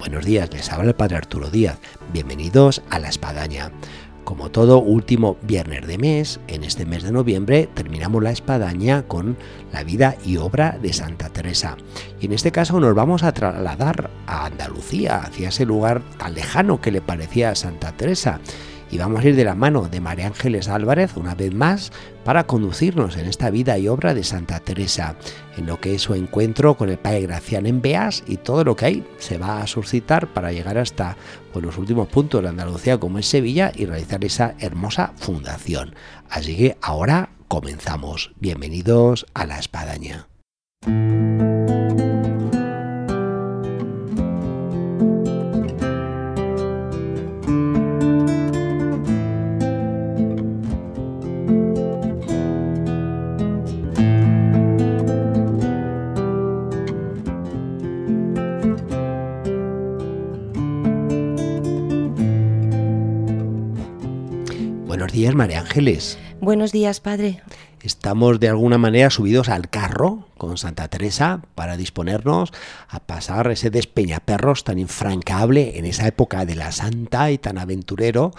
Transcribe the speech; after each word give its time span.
Buenos 0.00 0.24
días, 0.24 0.50
les 0.50 0.72
habla 0.72 0.88
el 0.88 0.94
Padre 0.96 1.18
Arturo 1.18 1.50
Díaz. 1.50 1.78
Bienvenidos 2.10 2.82
a 2.88 2.98
La 2.98 3.10
Espadaña. 3.10 3.70
Como 4.24 4.50
todo 4.50 4.80
último 4.80 5.36
viernes 5.42 5.86
de 5.86 5.98
mes, 5.98 6.40
en 6.48 6.64
este 6.64 6.86
mes 6.86 7.02
de 7.02 7.12
noviembre 7.12 7.68
terminamos 7.74 8.22
la 8.22 8.30
espadaña 8.30 9.02
con 9.02 9.36
la 9.72 9.84
vida 9.84 10.16
y 10.24 10.38
obra 10.38 10.78
de 10.80 10.94
Santa 10.94 11.28
Teresa. 11.28 11.76
Y 12.18 12.26
en 12.26 12.32
este 12.32 12.50
caso 12.50 12.80
nos 12.80 12.94
vamos 12.94 13.22
a 13.22 13.32
trasladar 13.32 14.10
a 14.26 14.46
Andalucía, 14.46 15.18
hacia 15.18 15.50
ese 15.50 15.66
lugar 15.66 16.00
tan 16.16 16.32
lejano 16.32 16.80
que 16.80 16.92
le 16.92 17.02
parecía 17.02 17.50
a 17.50 17.54
Santa 17.54 17.92
Teresa 17.92 18.40
y 18.90 18.98
vamos 18.98 19.24
a 19.24 19.28
ir 19.28 19.36
de 19.36 19.44
la 19.44 19.54
mano 19.54 19.88
de 19.88 20.00
María 20.00 20.26
Ángeles 20.26 20.68
Álvarez 20.68 21.16
una 21.16 21.34
vez 21.34 21.54
más 21.54 21.92
para 22.24 22.46
conducirnos 22.46 23.16
en 23.16 23.26
esta 23.26 23.50
vida 23.50 23.78
y 23.78 23.88
obra 23.88 24.14
de 24.14 24.24
Santa 24.24 24.60
Teresa, 24.60 25.16
en 25.56 25.66
lo 25.66 25.80
que 25.80 25.94
es 25.94 26.02
su 26.02 26.14
encuentro 26.14 26.76
con 26.76 26.88
el 26.88 26.98
Padre 26.98 27.22
Gracián 27.22 27.66
en 27.66 27.80
Beas 27.80 28.24
y 28.26 28.36
todo 28.36 28.64
lo 28.64 28.76
que 28.76 28.86
ahí 28.86 29.06
se 29.18 29.38
va 29.38 29.62
a 29.62 29.66
suscitar 29.66 30.26
para 30.28 30.52
llegar 30.52 30.78
hasta 30.78 31.16
pues, 31.52 31.64
los 31.64 31.78
últimos 31.78 32.08
puntos 32.08 32.42
de 32.42 32.48
Andalucía 32.48 32.98
como 32.98 33.18
es 33.18 33.26
Sevilla 33.26 33.72
y 33.74 33.86
realizar 33.86 34.24
esa 34.24 34.54
hermosa 34.58 35.12
fundación. 35.16 35.94
Así 36.28 36.56
que 36.56 36.76
ahora 36.82 37.30
comenzamos. 37.48 38.32
Bienvenidos 38.38 39.26
a 39.34 39.46
la 39.46 39.58
espadaña. 39.58 40.29
Buenos 65.10 65.22
días, 65.22 65.34
María 65.34 65.58
Ángeles. 65.58 66.18
Buenos 66.40 66.70
días, 66.70 67.00
padre. 67.00 67.42
Estamos 67.82 68.38
de 68.38 68.48
alguna 68.48 68.78
manera 68.78 69.10
subidos 69.10 69.48
al 69.48 69.68
carro 69.68 70.28
con 70.38 70.56
Santa 70.56 70.86
Teresa 70.86 71.42
para 71.56 71.76
disponernos 71.76 72.52
a 72.88 73.00
pasar 73.00 73.50
ese 73.50 73.70
despeñaperros 73.70 74.62
tan 74.62 74.78
infrancable 74.78 75.80
en 75.80 75.86
esa 75.86 76.06
época 76.06 76.44
de 76.44 76.54
la 76.54 76.70
Santa 76.70 77.32
y 77.32 77.38
tan 77.38 77.58
aventurero 77.58 78.30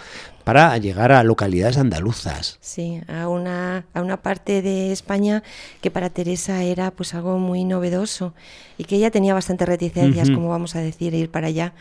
para 0.44 0.78
llegar 0.78 1.12
a 1.12 1.22
localidades 1.24 1.76
andaluzas. 1.76 2.56
Sí, 2.62 3.02
a 3.06 3.28
una, 3.28 3.84
a 3.92 4.00
una 4.00 4.22
parte 4.22 4.62
de 4.62 4.92
España 4.92 5.42
que 5.82 5.90
para 5.90 6.08
Teresa 6.08 6.62
era 6.62 6.90
pues 6.90 7.12
algo 7.12 7.36
muy 7.36 7.64
novedoso 7.64 8.32
y 8.78 8.84
que 8.84 8.96
ella 8.96 9.10
tenía 9.10 9.34
bastantes 9.34 9.68
reticencias, 9.68 10.30
como 10.30 10.48
vamos 10.48 10.74
a 10.74 10.80
decir, 10.80 11.12
ir 11.12 11.30
para 11.30 11.48
allá. 11.48 11.74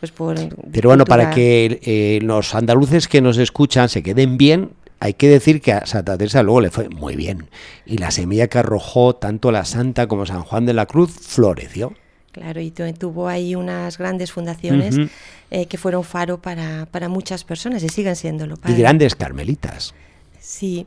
Pues 0.00 0.12
por 0.12 0.36
Pero 0.72 0.90
bueno, 0.90 1.04
para 1.04 1.30
que 1.30 1.80
eh, 1.82 2.18
los 2.22 2.54
andaluces 2.54 3.08
que 3.08 3.20
nos 3.22 3.38
escuchan 3.38 3.88
se 3.88 4.02
queden 4.02 4.36
bien, 4.36 4.70
hay 5.00 5.14
que 5.14 5.28
decir 5.28 5.60
que 5.60 5.72
a 5.72 5.86
Santa 5.86 6.16
Teresa 6.18 6.42
luego 6.42 6.60
le 6.60 6.70
fue 6.70 6.88
muy 6.90 7.16
bien. 7.16 7.48
Y 7.86 7.98
la 7.98 8.10
semilla 8.10 8.48
que 8.48 8.58
arrojó 8.58 9.14
tanto 9.16 9.50
la 9.52 9.64
Santa 9.64 10.06
como 10.06 10.26
San 10.26 10.42
Juan 10.42 10.66
de 10.66 10.74
la 10.74 10.86
Cruz 10.86 11.12
floreció. 11.12 11.94
Claro, 12.32 12.60
y 12.60 12.70
tu- 12.70 12.92
tuvo 12.92 13.28
ahí 13.28 13.54
unas 13.54 13.96
grandes 13.96 14.30
fundaciones 14.32 14.98
Ujú. 14.98 15.08
eh, 15.50 15.64
que 15.66 15.78
fueron 15.78 16.04
faro 16.04 16.42
para, 16.42 16.84
para 16.90 17.08
muchas 17.08 17.44
personas 17.44 17.82
y 17.82 17.88
siguen 17.88 18.16
siéndolo. 18.16 18.54
Y 18.56 18.58
padre. 18.58 18.76
grandes 18.76 19.14
carmelitas. 19.14 19.94
Sí. 20.38 20.86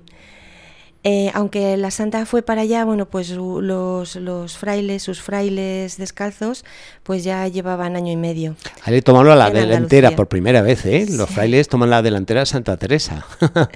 Eh, 1.06 1.32
aunque 1.34 1.78
la 1.78 1.92
santa 1.92 2.26
fue 2.26 2.42
para 2.42 2.62
allá, 2.64 2.84
bueno, 2.84 3.06
pues 3.08 3.30
los, 3.30 4.16
los 4.18 4.58
frailes, 4.58 5.02
sus 5.02 5.22
frailes 5.22 5.98
descalzos, 5.98 6.66
pues 7.04 7.24
ya 7.24 7.48
llevaban 7.48 7.96
año 7.96 8.12
y 8.12 8.18
medio. 8.18 8.56
Ahí 8.84 8.96
le 8.96 9.02
tomaron 9.02 9.32
a 9.32 9.36
la 9.36 9.50
delantera 9.50 10.12
por 10.12 10.28
primera 10.28 10.62
vez, 10.62 10.86
¿eh? 10.86 11.06
Los 11.10 11.30
Sí. 11.30 11.36
frailes 11.36 11.70
toman 11.70 11.90
la 11.90 12.02
delantera 12.02 12.42
de 12.42 12.46
Santa 12.48 12.76
Teresa. 12.76 13.26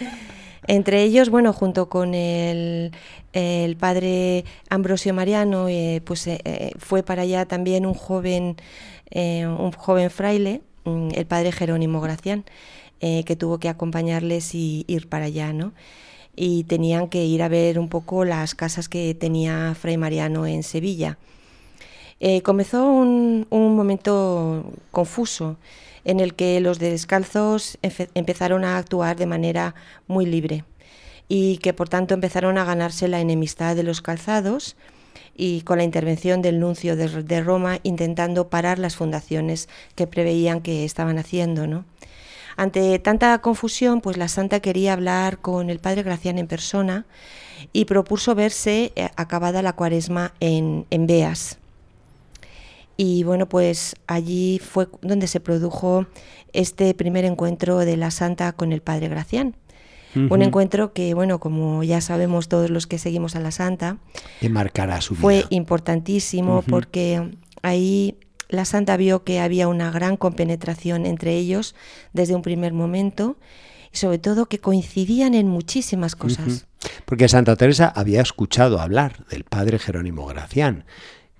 Entre 0.68 1.04
ellos, 1.04 1.30
bueno, 1.30 1.52
junto 1.52 1.90
con 1.90 2.14
el, 2.14 2.92
el 3.34 3.76
padre 3.76 4.46
Ambrosio 4.70 5.14
Mariano, 5.14 5.68
eh, 5.68 6.02
pues 6.06 6.26
eh, 6.28 6.40
eh, 6.46 6.72
fue 6.78 7.04
para 7.04 7.24
allá 7.24 7.46
también 7.46 7.86
un 7.86 7.94
joven, 7.94 8.56
eh, 9.12 9.46
un 9.46 9.72
joven 9.74 10.10
fraile, 10.10 10.62
mm, 10.86 11.10
el 11.16 11.26
padre 11.26 11.52
Jerónimo 11.52 12.00
Gracián, 12.00 12.46
eh, 13.02 13.24
que 13.26 13.36
tuvo 13.36 13.60
que 13.60 13.68
acompañarles 13.68 14.56
y 14.56 14.86
ir 14.88 15.10
para 15.10 15.26
allá, 15.26 15.52
¿no? 15.52 15.74
Y 16.36 16.64
tenían 16.64 17.10
que 17.10 17.26
ir 17.26 17.44
a 17.44 17.48
ver 17.48 17.78
un 17.78 17.90
poco 17.90 18.26
las 18.26 18.56
casas 18.56 18.90
que 18.90 19.14
tenía 19.14 19.76
Fray 19.76 19.98
Mariano 19.98 20.48
en 20.48 20.64
Sevilla. 20.64 21.18
Eh, 22.26 22.42
comenzó 22.42 22.90
un, 22.90 23.46
momento 23.52 24.72
confuso 24.92 25.58
en 26.06 26.22
el 26.22 26.36
que 26.36 26.62
los 26.62 26.80
descalzos 26.80 27.78
empezaron 27.82 28.64
a 28.64 28.78
actuar 28.78 29.18
de 29.18 29.26
manera 29.26 29.76
muy 30.08 30.26
libre 30.26 30.64
y 31.28 31.58
que 31.58 31.74
por 31.74 31.90
tanto 31.90 32.14
empezaron 32.14 32.58
a 32.58 32.64
ganarse 32.64 33.10
la 33.10 33.20
enemistad 33.20 33.76
de 33.76 33.84
los 33.84 34.02
calzados 34.02 34.78
y 35.36 35.64
con 35.64 35.80
la 35.80 35.84
intervención 35.84 36.42
del 36.42 36.62
nuncio 36.62 36.96
de, 36.96 37.24
de 37.24 37.42
Roma 37.42 37.80
intentando 37.84 38.48
parar 38.48 38.80
las 38.80 38.96
fundaciones 38.96 39.68
que 39.96 40.08
preveían 40.08 40.62
que 40.62 40.86
estaban 40.86 41.18
haciendo, 41.18 41.68
¿no? 41.68 41.84
Ante 42.56 43.00
tanta 43.00 43.38
confusión, 43.40 44.02
pues 44.02 44.18
la 44.18 44.28
santa 44.28 44.60
quería 44.60 44.94
hablar 44.94 45.40
con 45.40 45.70
el 45.70 45.80
padre 45.80 46.04
Gracián 46.04 46.38
en 46.38 46.48
persona 46.48 47.06
y 47.72 47.86
propuso 47.86 48.36
verse 48.36 48.92
eh, 48.96 49.10
acabada 49.16 49.62
la 49.62 49.74
cuaresma 49.74 50.34
en, 50.40 50.86
en 50.90 51.08
Beas. 51.08 51.58
Y 52.96 53.24
bueno, 53.24 53.48
pues 53.50 53.96
allí 54.08 54.60
fue 54.64 54.88
donde 55.02 55.28
se 55.28 55.40
produjo 55.40 56.06
este 56.54 56.94
primer 56.94 57.26
encuentro 57.26 57.80
de 57.80 57.98
la 57.98 58.12
santa 58.12 58.52
con 58.54 58.72
el 58.72 58.82
padre 58.82 59.08
Gracián. 59.08 59.56
Un 60.16 60.44
encuentro 60.44 60.94
que, 60.94 61.16
bueno, 61.16 61.40
como 61.40 61.82
ya 61.84 62.00
sabemos 62.00 62.48
todos 62.48 62.70
los 62.70 62.86
que 62.86 63.00
seguimos 63.00 63.36
a 63.36 63.40
la 63.40 63.50
santa, 63.50 63.98
Que 64.42 64.48
marcará 64.48 65.02
su 65.02 65.16
fue 65.16 65.38
vida. 65.38 65.48
importantísimo 65.50 66.60
Ujú. 66.60 66.70
porque 66.70 67.32
ahí 67.64 68.16
la 68.50 68.66
santa 68.66 68.98
vio 68.98 69.24
que 69.24 69.40
había 69.40 69.68
una 69.68 69.92
gran 69.92 70.18
compenetración 70.18 71.06
entre 71.06 71.36
ellos 71.36 71.76
desde 72.14 72.36
un 72.36 72.42
primer 72.42 72.74
momento 72.74 73.38
y 73.92 73.98
sobre 73.98 74.20
todo 74.20 74.48
que 74.48 74.60
coincidían 74.60 75.34
en 75.34 75.48
muchísimas 75.48 76.16
cosas. 76.16 76.68
Porque 77.06 77.30
Santa 77.30 77.56
Teresa 77.56 77.92
había 77.96 78.22
escuchado 78.22 78.82
hablar 78.82 79.26
del 79.28 79.44
padre 79.44 79.80
Jerónimo 79.80 80.26
Gracián, 80.26 80.86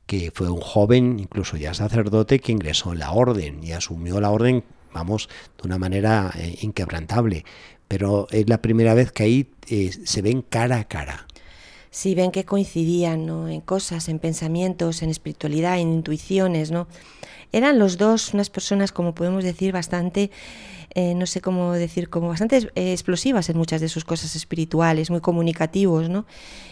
que 0.06 0.32
fue 0.34 0.50
un 0.50 0.62
joven, 0.62 1.20
incluso 1.20 1.58
ya 1.58 1.74
sacerdote, 1.74 2.40
que 2.40 2.52
ingresó 2.52 2.94
en 2.94 3.00
la 3.00 3.12
orden 3.12 3.64
y 3.64 3.72
asumió 3.72 4.22
la 4.22 4.30
orden, 4.30 4.64
vamos, 4.94 5.30
de 5.62 5.68
una 5.68 5.78
manera 5.78 6.32
eh, 6.36 6.58
inquebrantable. 6.62 7.46
Pero 7.88 8.28
es 8.32 8.48
la 8.48 8.62
primera 8.62 8.94
vez 8.94 9.12
que 9.12 9.24
ahí 9.24 9.52
eh, 9.68 9.92
se 10.04 10.22
ven 10.22 10.42
cara 10.42 10.78
a 10.78 10.84
cara. 10.86 11.28
Sí, 11.94 12.16
ven 12.16 12.32
que 12.32 12.44
coincidían 12.44 13.28
¿no? 13.28 13.48
en 13.48 13.62
cosas, 13.62 14.10
en 14.10 14.18
pensamientos, 14.18 15.04
en 15.04 15.12
espiritualidad, 15.12 15.78
en 15.78 15.94
intuiciones, 15.94 16.72
¿no? 16.72 16.88
Eran 17.52 17.78
los 17.78 18.00
dos 18.00 18.34
unas 18.34 18.50
personas, 18.50 18.92
como 18.92 19.14
podemos 19.14 19.44
decir, 19.44 19.72
bastante, 19.72 20.32
eh, 20.96 21.14
no 21.14 21.28
sé 21.28 21.40
cómo 21.40 21.74
decir, 21.74 22.10
como 22.10 22.30
bastante 22.30 22.68
eh, 22.74 22.94
explosivas 22.94 23.48
en 23.50 23.58
muchas 23.58 23.80
de 23.80 23.90
sus 23.90 24.06
cosas 24.06 24.36
espirituales, 24.36 25.12
muy 25.12 25.22
comunicativos, 25.22 26.10
¿no? 26.10 26.26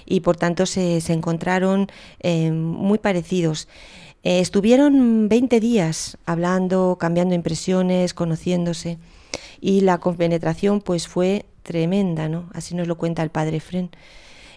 Y 0.07 0.21
por 0.21 0.37
tanto 0.37 0.65
se, 0.65 0.97
encontraron 1.13 1.91
eh, 2.21 2.49
muy 2.49 2.97
parecidos. 2.97 3.67
Estuvieron 4.23 5.29
20 5.29 5.59
días 5.59 6.17
hablando, 6.25 6.97
cambiando 6.99 7.35
impresiones, 7.35 8.15
conociéndose 8.15 8.97
y 9.59 9.81
la 9.81 9.99
compenetración 9.99 10.81
pues 10.81 11.07
fue 11.07 11.45
tremenda, 11.61 12.27
¿no? 12.27 12.49
Así 12.53 12.73
nos 12.73 12.87
lo 12.87 12.97
cuenta 12.97 13.21
el 13.21 13.29
padre 13.29 13.59
Fren. 13.59 13.91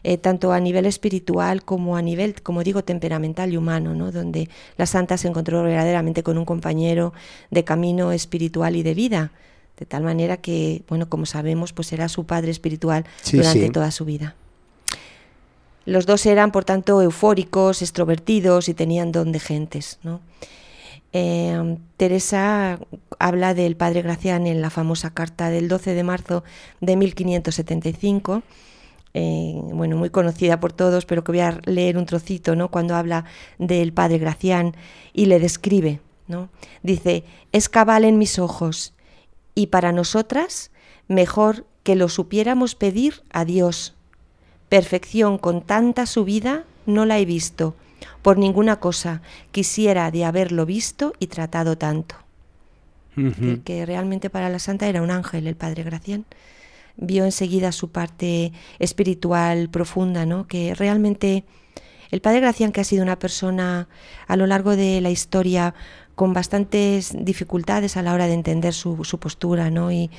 Eh, 0.06 0.18
tanto 0.18 0.52
a 0.52 0.60
nivel 0.60 0.84
espiritual 0.84 1.64
como 1.64 1.96
a 1.96 2.02
nivel, 2.02 2.42
como 2.42 2.62
digo, 2.62 2.84
temperamental 2.84 3.54
y 3.54 3.56
humano, 3.56 3.94
¿no? 3.94 4.12
donde 4.12 4.50
la 4.76 4.84
santa 4.84 5.16
se 5.16 5.28
encontró 5.28 5.62
verdaderamente 5.62 6.22
con 6.22 6.36
un 6.36 6.44
compañero 6.44 7.14
de 7.50 7.64
camino 7.64 8.12
espiritual 8.12 8.76
y 8.76 8.82
de 8.82 8.92
vida, 8.92 9.32
de 9.78 9.86
tal 9.86 10.02
manera 10.02 10.36
que, 10.36 10.82
bueno, 10.88 11.08
como 11.08 11.24
sabemos, 11.24 11.72
pues 11.72 11.90
era 11.94 12.10
su 12.10 12.26
padre 12.26 12.50
espiritual 12.50 13.06
Sí, 13.22 13.38
durante 13.38 13.66
sí. 13.66 13.70
toda 13.72 13.90
su 13.90 14.04
vida. 14.04 14.34
Los 15.86 16.04
dos 16.04 16.26
eran, 16.26 16.52
por 16.52 16.66
tanto, 16.66 17.00
eufóricos, 17.00 17.80
extrovertidos 17.80 18.68
y 18.68 18.74
tenían 18.74 19.10
don 19.10 19.32
de 19.32 19.40
gentes. 19.40 19.98
¿no? 20.02 20.20
Eh, 21.14 21.78
Teresa 21.96 22.78
habla 23.18 23.54
del 23.54 23.76
padre 23.76 24.02
Gracián 24.02 24.46
en 24.46 24.60
la 24.60 24.68
famosa 24.68 25.14
carta 25.14 25.48
del 25.48 25.68
12 25.68 25.94
de 25.94 26.02
marzo 26.02 26.44
de 26.82 26.96
1575, 26.96 28.42
eh, 29.14 29.55
bueno, 29.72 29.96
muy 29.96 30.11
conocida 30.11 30.61
por 30.61 30.72
todos, 30.72 31.06
pero 31.06 31.25
que 31.25 31.32
voy 31.32 31.40
a 31.40 31.61
leer 31.64 31.96
un 31.96 32.06
trocito, 32.06 32.56
¿no? 32.56 32.70
Cuando 32.70 32.94
habla 32.94 33.25
del 33.58 33.93
padre 33.93 34.19
Gracián 34.19 34.75
y 35.12 35.26
le 35.26 35.38
describe, 35.38 36.00
¿no? 36.26 36.49
Dice, 36.82 37.25
es 37.52 37.69
cabal 37.69 38.05
en 38.05 38.19
mis 38.19 38.38
ojos 38.38 38.93
y 39.55 39.69
para 39.69 39.93
nosotras 39.93 40.70
mejor 41.08 41.64
que 41.82 41.96
lo 41.96 42.08
supiéramos 42.08 42.75
pedir 42.75 43.22
a 43.31 43.44
Dios. 43.44 43.94
Perfección 44.69 45.38
con 45.38 45.62
tanta 45.62 46.06
subida 46.06 46.64
no 46.87 47.06
la 47.06 47.19
he 47.19 47.25
visto 47.25 47.75
por 48.25 48.38
ninguna 48.38 48.76
cosa 48.81 49.20
quisiera 49.52 50.11
de 50.11 50.25
haberlo 50.25 50.64
visto 50.64 51.12
y 51.19 51.26
tratado 51.26 51.76
tanto. 51.76 52.16
que 53.64 53.87
realmente 53.87 54.28
para 54.28 54.49
la 54.49 54.58
santa 54.58 54.88
era 54.88 55.02
un 55.02 55.11
ángel 55.11 55.46
el 55.46 55.55
padre 55.55 55.84
Gracián. 55.84 56.25
Vio 56.96 57.25
enseguida 57.25 57.73
su 57.73 57.91
parte 57.91 58.52
espiritual 58.79 59.69
profunda, 59.69 60.26
¿no? 60.26 60.46
Que 60.46 60.75
realmente 60.75 61.44
el 62.11 62.20
padre 62.20 62.41
Gracián, 62.41 62.70
que 62.70 62.81
ha 62.81 62.85
sido 62.85 63.02
una 63.02 63.19
persona 63.19 63.88
a 64.29 64.37
lo 64.37 64.46
largo 64.46 64.76
de 64.76 65.00
la 65.00 65.11
historia 65.11 65.75
con 66.14 66.32
bastantes 66.32 67.14
dificultades 67.19 67.96
a 67.96 68.02
la 68.02 68.14
hora 68.14 68.26
de 68.26 68.34
entender 68.34 68.72
su, 68.75 68.96
postura 69.19 69.70
¿no? 69.70 69.90
y 69.90 70.11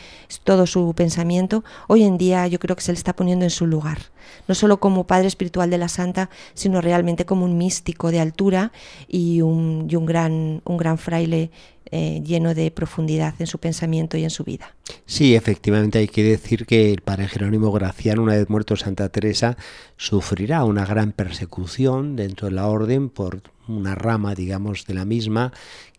todo 0.43 0.67
su 0.67 0.93
pensamiento, 0.95 1.63
hoy 1.87 2.03
en 2.03 2.17
día 2.17 2.47
yo 2.47 2.59
creo 2.59 2.75
que 2.75 2.81
se 2.81 2.91
le 2.91 2.97
está 2.97 3.15
poniendo 3.15 3.45
en 3.45 3.51
su 3.51 3.67
lugar, 3.67 3.99
no 4.47 4.55
solo 4.55 4.79
como 4.79 5.05
padre 5.05 5.27
espiritual 5.27 5.69
de 5.69 5.77
la 5.77 5.87
santa, 5.87 6.29
sino 6.53 6.81
realmente 6.81 7.25
como 7.25 7.45
un 7.45 7.57
místico 7.57 8.11
de 8.11 8.19
altura 8.19 8.71
y 9.07 9.41
un, 9.41 9.87
y 9.89 9.95
un, 9.95 10.05
gran, 10.05 10.61
un 10.65 10.77
gran 10.77 10.97
fraile 10.97 11.51
eh, 11.91 12.21
lleno 12.25 12.55
de 12.55 12.71
profundidad 12.71 13.35
en 13.37 13.45
su 13.45 13.59
pensamiento 13.59 14.17
y 14.17 14.23
en 14.23 14.31
su 14.31 14.43
vida. 14.43 14.75
Sí, 15.05 15.35
efectivamente 15.35 15.99
hay 15.99 16.07
que 16.07 16.23
decir 16.23 16.65
que 16.65 16.91
el 16.91 17.01
padre 17.01 17.27
Jerónimo 17.27 17.71
Graciano, 17.71 18.23
una 18.23 18.35
vez 18.35 18.49
muerto 18.49 18.75
Santa 18.75 19.09
Teresa, 19.09 19.55
sufrirá 19.95 20.63
una 20.63 20.83
gran 20.85 21.11
persecución 21.11 22.15
dentro 22.15 22.47
de 22.47 22.55
la 22.55 22.67
orden 22.67 23.09
por 23.09 23.43
una 23.67 23.95
rama, 23.95 24.35
digamos, 24.35 24.85
de 24.85 24.93
la 24.93 25.05
misma 25.05 25.51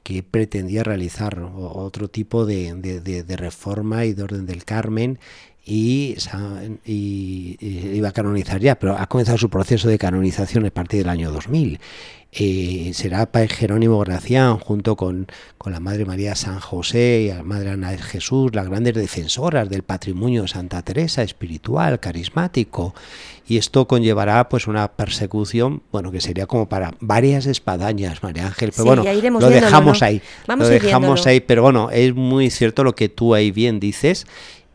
que 0.03 0.23
pretendía 0.23 0.85
realizar 0.85 1.41
otro 1.41 2.09
tipo 2.09 2.47
de, 2.47 3.27
reforma 3.37 4.05
y 4.05 4.13
de 4.13 4.23
orden 4.23 4.47
del 4.47 4.65
Carmen 4.65 5.19
y, 5.67 6.17
iba 7.61 8.09
a 8.09 8.13
canonizar 8.13 8.61
ya, 8.61 8.79
pero 8.79 8.97
ha 8.97 9.07
comenzado 9.07 9.37
su 9.37 9.51
proceso 9.51 9.89
de 9.89 9.99
canonización 9.99 10.65
a 10.65 10.71
partir 10.71 11.01
del 11.01 11.09
año 11.09 11.33
2000. 11.33 11.81
Eh, 12.39 12.91
será 12.93 13.25
Padre 13.33 13.49
Jerónimo 13.49 13.99
Gracián 14.01 14.59
junto 14.59 14.95
con, 14.95 15.27
con, 15.57 15.73
la 15.73 15.81
Madre 15.81 16.05
María 16.05 16.35
San 16.35 16.61
José 16.61 17.23
y 17.23 17.29
la 17.29 17.43
Madre 17.43 17.71
Ana 17.71 17.93
de 17.93 17.99
Jesús, 17.99 18.55
las 18.55 18.69
grandes 18.69 18.95
defensoras 18.95 19.71
del 19.71 19.85
patrimonio 19.85 20.43
de 20.43 20.49
Santa 20.49 20.83
Teresa, 20.83 21.23
espiritual, 21.23 21.99
carismático, 21.99 22.95
y 23.49 23.57
esto 23.57 23.87
conllevará 23.89 24.51
pues 24.51 24.67
una 24.67 24.89
persecución, 24.89 25.83
bueno, 25.91 26.13
que 26.13 26.21
sería 26.21 26.47
como 26.47 26.69
para 26.69 26.93
varias 27.01 27.47
espadañas, 27.47 28.23
María 28.23 28.47
Ángel, 28.49 28.73
pero 28.73 28.85
bueno, 28.85 29.05
lo 29.41 29.49
dejamos 29.49 30.03
ahí, 30.03 30.21
lo 30.47 30.69
dejamos 30.69 31.27
ahí, 31.27 31.41
pero 31.41 31.63
bueno, 31.63 31.91
es 31.91 32.15
muy 32.15 32.51
cierto 32.51 32.85
lo 32.85 32.95
que 32.95 33.09
tú 33.09 33.35
ahí 33.35 33.51
bien 33.51 33.81
dices 33.81 34.27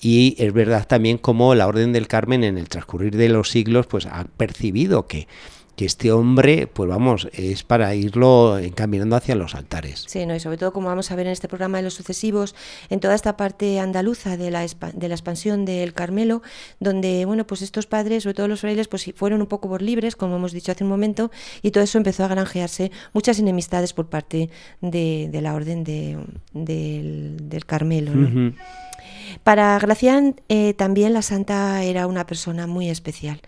y 0.01 0.35
es 0.39 0.51
verdad 0.51 0.87
también 0.87 1.17
como 1.17 1.55
la 1.55 1.67
Orden 1.67 1.93
del 1.93 2.07
Carmen 2.07 2.43
en 2.43 2.57
el 2.57 2.67
transcurrir 2.67 3.15
de 3.15 3.29
los 3.29 3.49
siglos 3.49 3.87
pues 3.87 4.05
ha 4.07 4.25
percibido 4.37 5.07
que 5.07 5.27
que 5.75 5.85
este 5.85 6.11
hombre, 6.11 6.67
pues 6.67 6.89
vamos, 6.89 7.29
es 7.33 7.63
para 7.63 7.95
irlo 7.95 8.59
encaminando 8.59 9.15
hacia 9.15 9.35
los 9.35 9.55
altares. 9.55 10.03
Sí, 10.07 10.25
no, 10.25 10.35
y 10.35 10.39
sobre 10.39 10.57
todo 10.57 10.73
como 10.73 10.87
vamos 10.87 11.11
a 11.11 11.15
ver 11.15 11.27
en 11.27 11.31
este 11.33 11.47
programa 11.47 11.77
de 11.77 11.83
los 11.83 11.93
sucesivos, 11.93 12.55
en 12.89 12.99
toda 12.99 13.15
esta 13.15 13.37
parte 13.37 13.79
andaluza 13.79 14.37
de 14.37 14.51
la, 14.51 14.65
de 14.65 15.07
la 15.07 15.15
expansión 15.15 15.65
del 15.65 15.93
Carmelo, 15.93 16.41
donde, 16.79 17.25
bueno, 17.25 17.47
pues 17.47 17.61
estos 17.61 17.87
padres, 17.87 18.23
sobre 18.23 18.33
todo 18.33 18.47
los 18.47 18.61
frailes, 18.61 18.87
pues 18.87 19.11
fueron 19.15 19.41
un 19.41 19.47
poco 19.47 19.69
por 19.69 19.81
libres, 19.81 20.15
como 20.15 20.35
hemos 20.35 20.51
dicho 20.51 20.71
hace 20.71 20.83
un 20.83 20.89
momento, 20.89 21.31
y 21.61 21.71
todo 21.71 21.83
eso 21.83 21.97
empezó 21.97 22.25
a 22.25 22.27
granjearse 22.27 22.91
muchas 23.13 23.39
enemistades 23.39 23.93
por 23.93 24.07
parte 24.07 24.49
de, 24.81 25.29
la 25.41 25.55
orden 25.55 25.83
de, 25.83 26.17
del, 26.53 27.65
Carmelo. 27.65 28.11
Para 29.43 29.77
Gracián 29.79 30.35
eh, 30.49 30.73
también 30.73 31.13
la 31.13 31.21
santa 31.21 31.83
era 31.83 32.07
una 32.07 32.25
persona 32.25 32.67
muy 32.67 32.89
especial. 32.89 33.41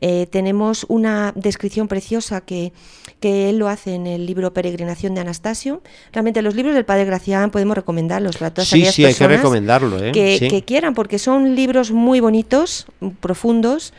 Eh, 0.00 0.26
tenemos 0.30 0.84
una 0.88 1.32
descripción 1.36 1.88
preciosa 1.88 2.40
que, 2.40 2.72
que, 3.20 3.48
él 3.50 3.58
lo 3.58 3.68
hace 3.68 3.94
en 3.94 4.06
el 4.06 4.26
libro 4.26 4.52
Peregrinación 4.52 5.14
de 5.14 5.20
Anastasio. 5.20 5.82
Realmente 6.12 6.42
los 6.42 6.54
libros 6.54 6.74
del 6.74 6.84
Padre 6.84 7.04
Gracián 7.04 7.50
podemos 7.50 7.76
recomendarlos 7.76 8.36
para 8.36 8.52
todas 8.52 8.68
sí, 8.68 8.84
sí, 8.86 9.04
hay 9.04 9.14
que 9.14 9.28
recomendarlo, 9.28 10.02
¿eh? 10.02 10.12
que, 10.12 10.64
quieran, 10.66 10.94
porque 10.94 11.18
son 11.18 11.54
libros 11.54 11.92
muy 11.92 12.20
bonitos, 12.20 12.86
profundos. 13.20 13.92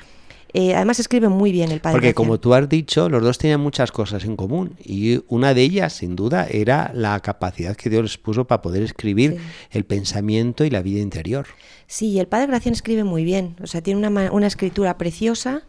Eh, 0.57 0.74
además 0.74 1.02
escribe 1.02 1.28
muy 1.28 1.52
bien 1.52 1.69
el 1.69 1.81
padre. 1.81 1.98
Porque 1.98 2.13
como 2.13 2.40
tú 2.40 2.54
has 2.54 2.69
dicho, 2.69 3.10
los 3.10 3.22
dos 3.22 3.38
tenían 3.38 3.60
muchas 3.60 3.92
cosas 3.92 4.24
en 4.24 4.38
común 4.38 4.78
y 4.81 5.22
una 5.28 5.54
de 5.54 5.62
ellas, 5.62 5.92
sin 5.92 6.16
duda, 6.16 6.48
era 6.50 6.92
la 6.94 7.19
capacidad 7.19 7.75
que 7.75 7.90
Dios 7.90 8.04
les 8.04 8.18
puso 8.18 8.46
para 8.46 8.62
poder 8.62 8.81
escribir 8.81 9.38
el 9.72 9.84
pensamiento 9.84 10.63
y 10.63 10.69
la 10.69 10.81
vida 10.81 11.02
interior. 11.02 11.46
Sí, 11.88 12.18
el 12.19 12.28
padre 12.28 12.48
Gracián 12.48 12.74
escribe 12.74 13.04
muy 13.04 13.25
bien, 13.25 13.57
o 13.62 13.68
sea, 13.68 13.81
tiene 13.81 14.07
una, 14.07 14.31
una 14.31 14.48
escritura 14.48 14.98
preciosa 14.98 15.63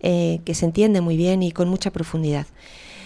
eh, 0.00 0.40
que 0.44 0.54
se 0.56 0.66
entiende 0.66 1.00
muy 1.00 1.16
bien 1.16 1.44
y 1.44 1.52
con 1.52 1.68
mucha 1.68 1.92
profundidad. 1.92 2.48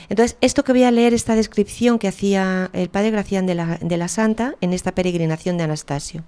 Entonces, 0.09 0.39
esto 0.41 0.65
que 0.65 0.73
voy 0.73 0.85
a 0.85 0.91
leer, 0.91 1.13
esta 1.13 1.37
descripción 1.37 1.99
que 1.99 2.09
hacía 2.09 2.71
el 2.73 2.89
padre 2.89 3.11
Gracián 3.11 3.45
de 3.45 3.55
la, 3.55 3.77
de 3.83 3.97
la 3.99 4.09
Santa 4.09 4.55
en 4.63 4.73
esta 4.73 4.93
peregrinación 4.93 5.59
de 5.59 5.65
Anastasio. 5.65 6.25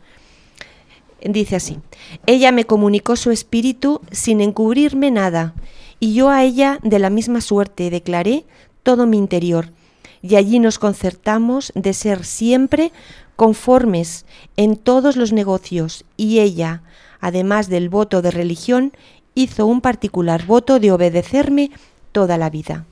Dice 1.22 1.56
así, 1.56 1.78
ella 2.26 2.50
me 2.50 2.64
comunicó 2.64 3.16
su 3.16 3.30
espíritu 3.30 4.00
sin 4.10 4.40
encubrirme 4.40 5.10
nada, 5.10 5.54
y 5.98 6.14
yo 6.14 6.30
a 6.30 6.42
ella 6.42 6.78
de 6.82 6.98
la 6.98 7.10
misma 7.10 7.40
suerte 7.42 7.90
declaré 7.90 8.44
todo 8.82 9.06
mi 9.06 9.18
interior, 9.18 9.70
y 10.22 10.36
allí 10.36 10.58
nos 10.58 10.78
concertamos 10.78 11.72
de 11.74 11.92
ser 11.92 12.24
siempre 12.24 12.92
conformes 13.36 14.24
en 14.56 14.76
todos 14.76 15.16
los 15.16 15.32
negocios, 15.32 16.04
y 16.16 16.40
ella, 16.40 16.82
además 17.20 17.68
del 17.68 17.90
voto 17.90 18.22
de 18.22 18.30
religión, 18.30 18.92
hizo 19.34 19.66
un 19.66 19.80
particular 19.80 20.46
voto 20.46 20.80
de 20.80 20.92
obedecerme 20.92 21.70
toda 22.12 22.38
la 22.38 22.50
vida. 22.50 22.86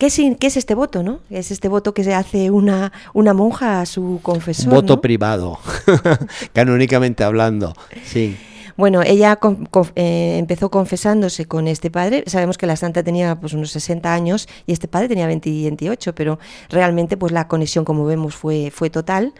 ¿Qué 0.00 0.06
es, 0.06 0.18
¿Qué 0.38 0.46
es, 0.46 0.56
este 0.56 0.74
voto, 0.74 1.02
no? 1.02 1.20
Es 1.28 1.50
este 1.50 1.68
voto 1.68 1.92
que 1.92 2.04
se 2.04 2.14
hace 2.14 2.50
una, 2.50 2.90
una 3.12 3.34
monja 3.34 3.82
a 3.82 3.86
su 3.86 4.18
confesor. 4.22 4.72
Voto 4.72 5.02
privado, 5.02 5.58
canónicamente 6.54 7.22
hablando, 7.22 7.74
sí. 8.02 8.34
Bueno, 8.78 9.02
ella 9.02 9.38
eh, 9.96 10.36
empezó 10.38 10.70
confesándose 10.70 11.44
con 11.44 11.68
este 11.68 11.90
padre. 11.90 12.24
Sabemos 12.28 12.56
que 12.56 12.66
la 12.66 12.76
santa 12.76 13.02
tenía 13.02 13.38
pues 13.38 13.52
unos 13.52 13.72
60 13.72 14.10
años 14.10 14.48
y 14.66 14.72
este 14.72 14.88
padre 14.88 15.06
tenía 15.08 15.26
28, 15.26 16.14
pero 16.14 16.38
realmente 16.70 17.18
pues 17.18 17.30
la 17.30 17.46
conexión, 17.46 17.84
como 17.84 18.06
vemos, 18.06 18.34
fue, 18.34 18.70
fue 18.70 18.88
total. 18.88 19.34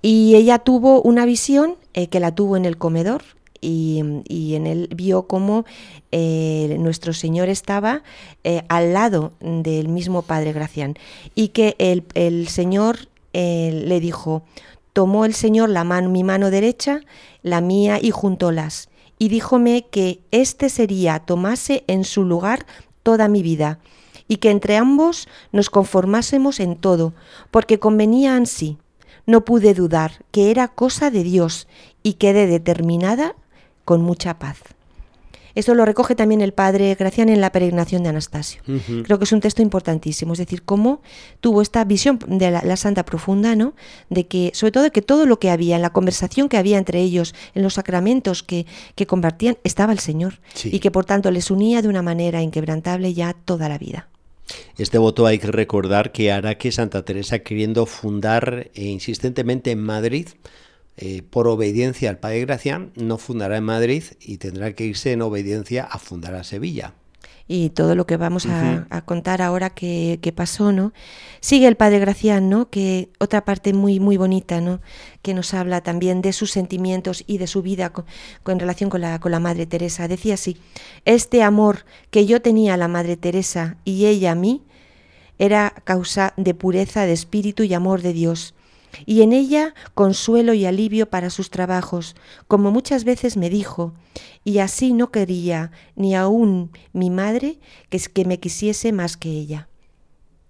Y 0.00 0.36
ella 0.36 0.58
tuvo 0.58 1.02
una 1.02 1.26
visión 1.26 1.76
eh, 1.92 2.08
que 2.08 2.18
la 2.18 2.34
tuvo 2.34 2.56
en 2.56 2.64
el 2.64 2.78
comedor 2.78 3.20
y, 3.66 4.54
en 4.54 4.66
él 4.66 4.88
vio 4.94 5.26
cómo 5.26 5.64
eh, 6.12 6.76
nuestro 6.78 7.12
Señor 7.12 7.48
estaba 7.48 8.02
al 8.68 8.92
lado 8.92 9.32
del 9.40 9.88
mismo 9.88 10.22
Padre 10.22 10.52
Gracián 10.52 10.94
y 11.34 11.48
que 11.48 11.74
el, 11.78 12.48
Señor 12.48 13.08
le 13.32 14.00
dijo, 14.00 14.44
tomó 14.96 15.26
el 15.26 15.34
Señor 15.34 15.68
la 15.68 15.84
mi 15.84 16.24
mano 16.24 16.50
derecha, 16.50 17.00
la 17.42 17.60
mía, 17.60 17.98
y 18.00 18.10
juntólas, 18.10 18.88
y 19.18 19.28
díjome 19.28 19.86
que 19.90 20.20
éste 20.30 20.68
sería 20.68 21.18
tomase 21.20 21.84
en 21.86 22.04
su 22.04 22.24
lugar 22.24 22.64
toda 23.02 23.28
mi 23.28 23.42
vida, 23.42 23.78
y 24.26 24.36
que 24.36 24.50
entre 24.50 24.76
ambos 24.76 25.28
nos 25.52 25.70
conformásemos 25.70 26.60
en 26.60 26.76
todo, 26.76 27.12
porque 27.50 27.78
convenía 27.78 28.42
sí. 28.46 28.78
No 29.26 29.44
pude 29.44 29.74
dudar 29.74 30.24
que 30.30 30.50
era 30.50 30.68
cosa 30.68 31.10
de 31.10 31.22
Dios, 31.22 31.68
y 32.02 32.14
quedé 32.14 32.46
determinada 32.46 33.36
con 33.86 34.02
mucha 34.02 34.38
paz. 34.38 34.58
Esto 35.54 35.74
lo 35.74 35.86
recoge 35.86 36.14
también 36.14 36.42
el 36.42 36.52
padre 36.52 36.94
Gracián 36.96 37.30
en 37.30 37.40
la 37.40 37.50
peregrinación 37.50 38.02
de 38.02 38.10
Anastasio. 38.10 38.60
Creo 39.04 39.18
que 39.18 39.24
es 39.24 39.32
un 39.32 39.40
texto 39.40 39.62
importantísimo, 39.62 40.34
es 40.34 40.38
decir, 40.38 40.62
cómo 40.62 41.00
tuvo 41.40 41.62
esta 41.62 41.82
visión 41.84 42.18
de 42.26 42.50
la, 42.50 42.76
santa 42.76 43.06
profunda, 43.06 43.56
¿no? 43.56 43.72
De 44.10 44.26
que, 44.26 44.50
sobre 44.52 44.72
todo, 44.72 44.82
de 44.82 44.90
que 44.90 45.00
todo 45.00 45.24
lo 45.24 45.38
que 45.38 45.48
había, 45.48 45.76
en 45.76 45.82
la 45.82 45.94
conversación 45.94 46.50
que 46.50 46.58
había 46.58 46.76
entre 46.76 47.00
ellos, 47.00 47.34
en 47.54 47.62
los 47.62 47.74
sacramentos 47.74 48.42
que, 48.42 48.66
que 48.96 49.06
compartían, 49.06 49.56
estaba 49.64 49.94
el 49.94 49.98
Señor. 49.98 50.40
Y 50.62 50.80
que 50.80 50.90
por 50.90 51.06
tanto 51.06 51.30
les 51.30 51.50
unía 51.50 51.80
de 51.80 51.88
una 51.88 52.02
manera 52.02 52.42
inquebrantable 52.42 53.14
ya 53.14 53.32
toda 53.32 53.70
la 53.70 53.78
vida. 53.78 54.08
Este 54.76 54.98
voto 54.98 55.24
hay 55.24 55.38
que 55.38 55.46
recordar 55.46 56.12
que 56.12 56.32
hará 56.32 56.58
que 56.58 56.70
Santa 56.70 57.02
Teresa, 57.02 57.38
queriendo 57.38 57.86
fundar 57.86 58.70
eh, 58.74 58.84
insistentemente 58.84 59.70
en 59.70 59.80
Madrid, 59.80 60.28
eh, 60.96 61.22
por 61.22 61.48
obediencia 61.48 62.10
al 62.10 62.18
padre 62.18 62.40
Gracián, 62.40 62.92
no 62.96 63.18
fundará 63.18 63.56
en 63.56 63.64
Madrid 63.64 64.04
y 64.20 64.38
tendrá 64.38 64.72
que 64.72 64.84
irse 64.84 65.12
en 65.12 65.22
obediencia 65.22 65.84
a 65.84 65.98
fundar 65.98 66.34
a 66.34 66.44
Sevilla 66.44 66.94
y 67.48 67.70
todo 67.70 67.94
lo 67.94 68.06
que 68.06 68.16
vamos 68.16 68.46
a, 68.46 69.02
contar 69.04 69.40
ahora 69.40 69.70
que, 69.70 70.32
pasó, 70.34 70.72
¿no? 70.72 70.92
Sigue 71.40 71.68
el 71.68 71.76
padre 71.76 72.00
Gracián, 72.00 72.48
¿no? 72.48 72.70
Que 72.70 73.10
otra 73.20 73.44
parte 73.44 73.72
muy 73.72 74.00
muy 74.00 74.16
bonita, 74.16 74.60
¿no? 74.60 74.80
Que 75.22 75.32
nos 75.32 75.54
habla 75.54 75.80
también 75.80 76.22
de 76.22 76.32
sus 76.32 76.50
sentimientos 76.50 77.22
y 77.26 77.38
de 77.38 77.46
su 77.46 77.62
vida 77.62 77.90
con, 77.90 78.04
en 78.46 78.58
relación 78.58 78.90
con 78.90 79.00
la, 79.00 79.20
con 79.20 79.30
la 79.30 79.38
Madre 79.38 79.66
Teresa. 79.66 80.08
Decía 80.08 80.34
así, 80.34 80.56
este 81.04 81.42
amor 81.42 81.84
que 82.10 82.26
yo 82.26 82.42
tenía 82.42 82.74
a 82.74 82.78
la 82.78 82.88
Madre 82.88 83.16
Teresa 83.16 83.76
y 83.84 84.06
ella 84.06 84.32
a 84.32 84.34
mí 84.34 84.62
era 85.38 85.72
causa 85.84 86.34
de 86.36 86.54
pureza 86.54 87.06
de 87.06 87.12
espíritu 87.12 87.62
y 87.62 87.74
amor 87.74 88.02
de 88.02 88.12
Dios 88.12 88.55
y 89.04 89.22
en 89.22 89.32
ella 89.32 89.74
consuelo 89.94 90.54
y 90.54 90.64
alivio 90.64 91.10
para 91.10 91.30
sus 91.30 91.50
trabajos, 91.50 92.16
como 92.48 92.70
muchas 92.70 93.04
veces 93.04 93.36
me 93.36 93.50
dijo, 93.50 93.94
y 94.44 94.58
así 94.58 94.92
no 94.92 95.10
quería 95.10 95.72
ni 95.94 96.14
aún 96.14 96.70
mi 96.92 97.10
madre 97.10 97.58
que, 97.90 97.98
que 97.98 98.24
me 98.24 98.40
quisiese 98.40 98.92
más 98.92 99.16
que 99.16 99.30
ella. 99.30 99.68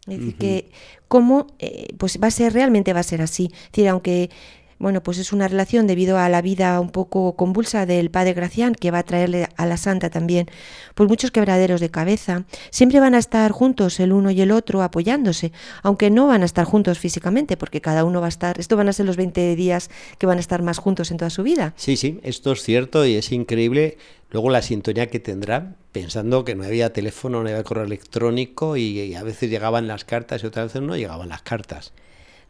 Es 0.06 0.18
decir, 0.18 0.36
que 0.36 0.70
cómo, 1.08 1.48
eh, 1.58 1.88
pues 1.98 2.20
va 2.22 2.28
a 2.28 2.30
ser, 2.30 2.52
realmente 2.52 2.92
va 2.92 3.00
a 3.00 3.02
ser 3.02 3.22
así. 3.22 3.50
Es 3.52 3.72
decir, 3.72 3.88
aunque 3.88 4.30
bueno, 4.78 5.02
pues 5.02 5.18
es 5.18 5.32
una 5.32 5.48
relación 5.48 5.86
debido 5.86 6.18
a 6.18 6.28
la 6.28 6.42
vida 6.42 6.78
un 6.80 6.90
poco 6.90 7.34
convulsa 7.34 7.86
del 7.86 8.10
padre 8.10 8.34
Gracián, 8.34 8.74
que 8.74 8.90
va 8.90 8.98
a 8.98 9.02
traerle 9.02 9.48
a 9.56 9.66
la 9.66 9.76
santa 9.76 10.10
también, 10.10 10.46
pues 10.94 11.08
muchos 11.08 11.30
quebraderos 11.30 11.80
de 11.80 11.90
cabeza. 11.90 12.44
Siempre 12.70 13.00
van 13.00 13.14
a 13.14 13.18
estar 13.18 13.50
juntos 13.52 13.98
el 14.00 14.12
uno 14.12 14.30
y 14.30 14.40
el 14.40 14.50
otro 14.50 14.82
apoyándose, 14.82 15.52
aunque 15.82 16.10
no 16.10 16.26
van 16.26 16.42
a 16.42 16.44
estar 16.44 16.66
juntos 16.66 16.98
físicamente, 16.98 17.56
porque 17.56 17.80
cada 17.80 18.04
uno 18.04 18.20
va 18.20 18.26
a 18.26 18.28
estar, 18.28 18.60
esto 18.60 18.76
van 18.76 18.88
a 18.88 18.92
ser 18.92 19.06
los 19.06 19.16
20 19.16 19.56
días 19.56 19.90
que 20.18 20.26
van 20.26 20.36
a 20.36 20.40
estar 20.40 20.62
más 20.62 20.78
juntos 20.78 21.10
en 21.10 21.16
toda 21.16 21.30
su 21.30 21.42
vida. 21.42 21.72
Sí, 21.76 21.96
sí, 21.96 22.20
esto 22.22 22.52
es 22.52 22.62
cierto 22.62 23.06
y 23.06 23.14
es 23.14 23.32
increíble. 23.32 23.96
Luego 24.30 24.50
la 24.50 24.60
sintonía 24.60 25.06
que 25.06 25.20
tendrá, 25.20 25.76
pensando 25.92 26.44
que 26.44 26.54
no 26.54 26.64
había 26.64 26.92
teléfono, 26.92 27.42
no 27.42 27.48
había 27.48 27.62
correo 27.62 27.84
electrónico 27.84 28.76
y, 28.76 29.00
y 29.00 29.14
a 29.14 29.22
veces 29.22 29.48
llegaban 29.48 29.86
las 29.86 30.04
cartas 30.04 30.42
y 30.42 30.46
otras 30.46 30.66
veces 30.66 30.82
no 30.82 30.96
llegaban 30.96 31.28
las 31.28 31.42
cartas 31.42 31.92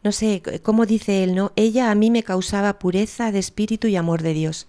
no 0.03 0.11
sé, 0.11 0.41
cómo 0.63 0.85
dice 0.85 1.23
él, 1.23 1.35
¿no? 1.35 1.51
Ella 1.55 1.91
a 1.91 1.95
mí 1.95 2.11
me 2.11 2.23
causaba 2.23 2.79
pureza 2.79 3.31
de 3.31 3.39
espíritu 3.39 3.87
y 3.87 3.95
amor 3.95 4.21
de 4.21 4.33
Dios. 4.33 4.67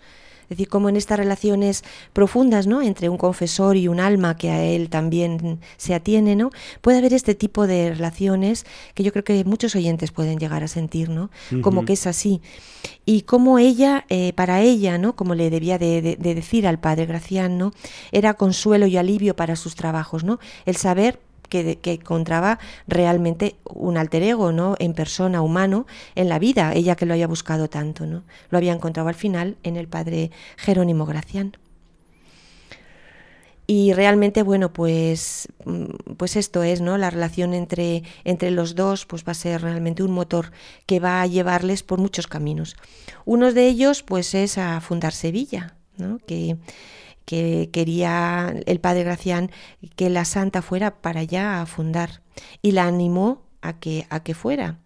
Es 0.49 0.57
decir, 0.57 0.69
como 0.69 0.89
en 0.89 0.97
estas 0.97 1.19
relaciones 1.19 1.85
profundas, 2.15 2.67
¿no? 2.67 2.81
Entre 2.81 3.11
un 3.11 3.19
confesor 3.19 3.77
y 3.77 3.87
un 3.87 4.01
alma 4.01 4.39
que 4.39 4.49
a 4.49 4.65
él 4.65 4.89
también 4.89 5.61
se 5.77 5.93
atiene, 5.95 6.37
¿no? 6.37 6.51
Puede 6.81 6.97
haber 6.99 7.13
este 7.13 7.35
tipo 7.35 7.67
de 7.67 7.91
relaciones 7.91 8.65
que 8.95 9.03
yo 9.03 9.13
creo 9.13 9.25
que 9.25 9.45
muchos 9.45 9.77
oyentes 9.77 10.11
pueden 10.11 10.39
llegar 10.39 10.65
a 10.65 10.69
sentir, 10.69 11.11
¿no? 11.11 11.31
Como 11.61 11.85
que 11.85 11.93
es 11.93 12.07
así. 12.07 12.41
Y 13.05 13.23
como 13.23 13.59
ella, 13.59 14.07
eh, 14.09 14.33
para 14.33 14.63
ella, 14.63 14.97
¿no? 14.97 15.15
Como 15.17 15.35
le 15.35 15.51
debía 15.51 15.77
de, 15.77 16.17
de 16.19 16.35
decir 16.35 16.67
al 16.67 16.81
padre 16.81 17.05
Gracián, 17.05 17.59
¿no? 17.59 17.73
Era 18.11 18.33
consuelo 18.33 18.87
y 18.87 18.97
alivio 18.97 19.37
para 19.37 19.55
sus 19.55 19.75
trabajos, 19.75 20.25
¿no? 20.25 20.41
El 20.65 20.77
saber 20.77 21.21
que, 21.49 21.79
encontraba 21.85 22.59
realmente 22.87 23.57
un 23.65 23.97
alter 23.97 24.23
ego, 24.23 24.53
¿no? 24.53 24.77
En 24.79 24.95
persona, 24.95 25.43
humano, 25.43 25.87
en 26.15 26.29
la 26.29 26.39
vida, 26.39 26.73
ella 26.75 26.97
que 26.97 27.07
lo 27.07 27.15
haya 27.15 27.27
buscado 27.27 27.69
tanto, 27.69 28.07
¿no? 28.07 28.23
Lo 28.51 28.59
había 28.59 28.73
encontrado 28.73 29.09
al 29.09 29.15
final 29.15 29.57
en 29.63 29.77
el 29.77 29.89
padre 29.89 30.31
Jerónimo 30.57 31.07
Gracián. 31.07 31.57
Y 33.71 33.93
realmente, 33.93 34.43
bueno, 34.43 34.73
pues, 34.73 35.49
mm, 35.67 36.15
pues 36.17 36.37
esto 36.37 36.63
es, 36.63 36.81
¿no? 36.81 36.97
La 36.97 37.11
relación 37.11 37.53
entre, 37.53 38.03
entre 38.25 38.51
los 38.51 38.75
dos 38.75 39.05
pues 39.05 39.25
va 39.29 39.33
a 39.33 39.35
ser 39.35 39.61
realmente 39.61 40.03
un 40.03 40.11
motor 40.11 40.53
que 40.87 41.01
va 41.01 41.21
a 41.21 41.27
llevarles 41.27 41.83
por 41.83 41.99
muchos 41.99 42.27
caminos. 42.27 42.77
Uno 43.27 43.53
de 43.53 43.69
ellos, 43.69 44.03
pues, 44.03 44.35
es 44.35 44.57
a 44.57 44.81
fundar 44.81 45.13
Sevilla, 45.13 45.75
¿no? 45.99 46.19
Que, 46.27 46.57
que 47.29 47.69
quería 47.75 48.55
el 48.65 48.81
padre 48.81 49.05
Gracián 49.05 49.51
que 49.97 50.09
la 50.09 50.25
santa 50.25 50.63
fuera 50.63 51.03
para 51.03 51.21
allá 51.21 51.61
a 51.61 51.67
fundar 51.67 52.23
y 52.63 52.73
la 52.73 52.87
animó 52.87 53.43
a 53.61 53.75
que, 53.75 54.07
a 54.09 54.23
que 54.23 54.33
fuera. 54.33 54.79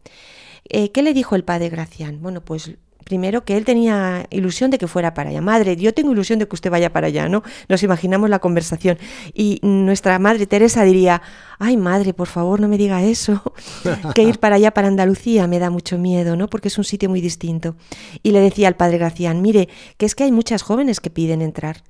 Eh, 0.69 0.91
¿Qué 0.91 1.03
le 1.03 1.15
dijo 1.15 1.37
el 1.37 1.45
padre 1.45 1.69
Gracián? 1.69 2.21
Bueno, 2.21 2.41
pues 2.41 2.73
primero 3.03 3.45
que 3.45 3.57
él 3.57 3.65
tenía 3.65 4.27
ilusión 4.31 4.71
de 4.71 4.79
que 4.79 4.89
fuera 4.89 5.15
para 5.15 5.31
allá. 5.31 5.41
Madre, 5.41 5.77
yo 5.77 5.93
tengo 5.93 6.13
ilusión 6.13 6.39
de 6.39 6.49
que 6.49 6.55
usted 6.55 6.71
vaya 6.71 6.93
para 6.93 7.09
allá, 7.09 7.29
¿no? 7.29 7.43
Nos 7.69 7.83
imaginamos 7.83 8.31
la 8.31 8.39
conversación. 8.39 8.99
Y 9.35 9.61
nuestra 9.63 10.19
madre 10.19 10.47
Teresa 10.47 10.83
diría, 10.85 11.23
ay 11.59 11.77
madre, 11.77 12.15
por 12.15 12.29
favor, 12.29 12.61
no 12.61 12.69
me 12.69 12.79
diga 12.79 13.03
eso, 13.03 13.53
que 14.15 14.23
ir 14.23 14.39
para 14.39 14.57
allá, 14.57 14.73
para 14.73 14.89
Andalucía, 14.89 15.47
me 15.47 15.59
da 15.59 15.71
mucho 15.71 15.99
miedo, 15.99 16.37
¿no? 16.37 16.49
Porque 16.49 16.69
es 16.69 16.79
un 16.79 16.85
sitio 16.85 17.09
muy 17.09 17.21
distinto. 17.21 17.77
Y 18.23 18.31
le 18.31 18.41
decía 18.41 18.69
al 18.69 18.77
padre 18.77 18.99
Gracián, 18.99 19.43
mire, 19.43 19.69
que 19.97 20.07
es 20.07 20.15
que 20.15 20.25
hay 20.25 20.33
muchas 20.33 20.63
jóvenes 20.63 21.01
que 21.01 21.11
piden 21.11 21.43
entrar, 21.43 21.83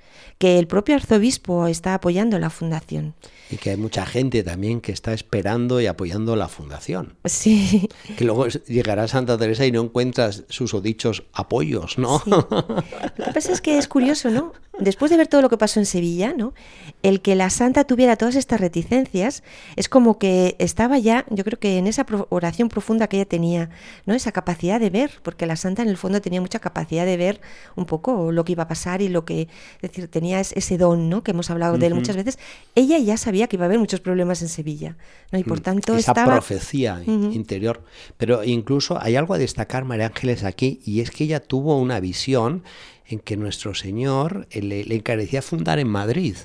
que 0.43 0.59
el 0.59 0.67
propio 0.67 0.97
arzobispo 0.97 1.69
está 1.69 1.95
apoyando 1.95 2.37
la 2.41 2.51
fundación. 2.51 3.15
Y 3.49 3.59
que 3.59 3.71
hay 3.71 3.77
mucha 3.77 4.05
gente 4.05 4.43
también 4.43 4.81
que 4.81 4.91
está 4.91 5.13
esperando 5.13 5.81
y 5.81 5.87
apoyando 5.87 6.35
la 6.35 6.49
fundación. 6.49 7.15
Sí. 7.25 7.89
Que 8.17 8.25
luego 8.25 8.49
llegará 8.49 9.07
Santa 9.07 9.39
Teresa 9.39 9.65
y 9.67 9.71
no 9.71 9.83
encuentras 9.83 10.43
sus 10.49 10.83
dichos 10.83 11.23
apoyos, 11.33 11.97
¿no? 11.97 12.21
Lo 12.27 13.25
que 13.25 13.33
pasa 13.33 13.53
es 13.53 13.61
que 13.61 13.79
es 13.79 13.87
curioso, 13.87 14.31
¿no? 14.31 14.53
Después 14.83 15.11
de 15.11 15.17
ver 15.17 15.29
todo 15.29 15.43
lo 15.43 15.49
que 15.49 15.57
pasó 15.57 15.79
en 15.79 15.87
Sevilla, 15.87 16.35
¿no? 16.37 16.55
El 17.03 17.21
que 17.21 17.37
la 17.37 17.51
santa 17.51 17.85
tuviera 17.85 18.17
todas 18.17 18.35
estas 18.35 18.61
reticencias 18.61 19.45
es 19.77 19.89
como 19.89 20.19
que 20.19 20.57
estaba 20.59 20.99
ya, 20.99 21.25
yo 21.31 21.45
creo 21.45 21.59
que 21.59 21.79
en 21.79 21.87
esa 21.87 22.05
oración 22.31 22.69
profunda 22.69 23.07
que 23.07 23.19
ella 23.19 23.29
tenía, 23.29 23.71
¿no? 24.07 24.15
Esa 24.15 24.33
capacidad 24.33 24.81
de 24.81 24.91
ver, 24.91 25.13
porque 25.23 25.47
la 25.47 25.57
santa 25.57 25.83
en 25.83 25.89
el 25.89 25.97
fondo 25.97 26.21
tenía 26.21 26.41
mucha 26.41 26.59
capacidad 26.59 27.07
de 27.07 27.17
ver 27.17 27.41
un 27.77 27.87
poco 27.87 28.33
lo 28.33 28.45
que 28.45 28.53
iba 28.53 28.65
a 28.65 28.69
pasar 28.69 29.03
y 29.03 29.09
lo 29.09 29.25
que, 29.25 29.43
es 29.43 29.83
decir, 29.83 30.09
tenía 30.09 30.41
ese 30.41 30.79
don, 30.79 31.09
¿no? 31.09 31.23
Que 31.23 31.31
hemos 31.31 31.51
hablado 31.51 31.79
de 31.79 31.87
él 31.87 31.95
muchas 31.95 32.17
veces. 32.17 32.39
Ella 32.75 32.99
ya 32.99 33.17
sabía 33.17 33.47
que 33.47 33.57
iba 33.57 33.65
a 33.65 33.67
haber 33.67 33.79
muchos 33.79 34.01
problemas 34.01 34.43
en 34.43 34.49
Sevilla, 34.49 34.97
¿no? 35.31 35.39
Y 35.39 35.45
por 35.45 35.61
mm, 35.61 35.63
tanto 35.63 35.97
esa 35.97 36.11
estaba... 36.13 36.35
profecía 36.35 37.01
interior. 37.07 37.85
Pero 38.17 38.43
incluso 38.43 39.01
hay 39.01 39.15
algo 39.15 39.35
a 39.35 39.39
destacar, 39.39 39.85
María 39.85 40.07
Ángeles, 40.07 40.43
aquí, 40.43 40.81
y 40.85 41.01
es 41.01 41.11
que 41.13 41.25
ella 41.25 41.41
tuvo 41.41 41.79
una 41.79 42.01
visión 42.01 42.65
en 43.07 43.19
que 43.19 43.37
nuestro 43.37 43.75
Señor 43.75 44.47
eh, 44.51 44.63
le, 44.63 44.95
encarecía 44.95 45.43
fundar 45.43 45.79
en 45.79 45.89
Madrid. 45.89 46.37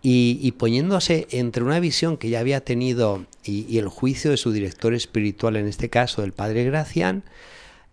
Y, 0.00 0.52
poniéndose 0.52 1.26
entre 1.32 1.64
una 1.64 1.80
visión 1.80 2.16
que 2.16 2.30
ya 2.30 2.40
había 2.40 2.64
tenido 2.64 3.26
y, 3.44 3.76
el 3.78 3.88
juicio 3.88 4.30
de 4.30 4.36
su 4.36 4.52
director 4.52 4.94
espiritual, 4.94 5.56
en 5.56 5.66
este 5.66 5.90
caso 5.90 6.22
el 6.22 6.32
padre 6.32 6.64
Gracián, 6.64 7.24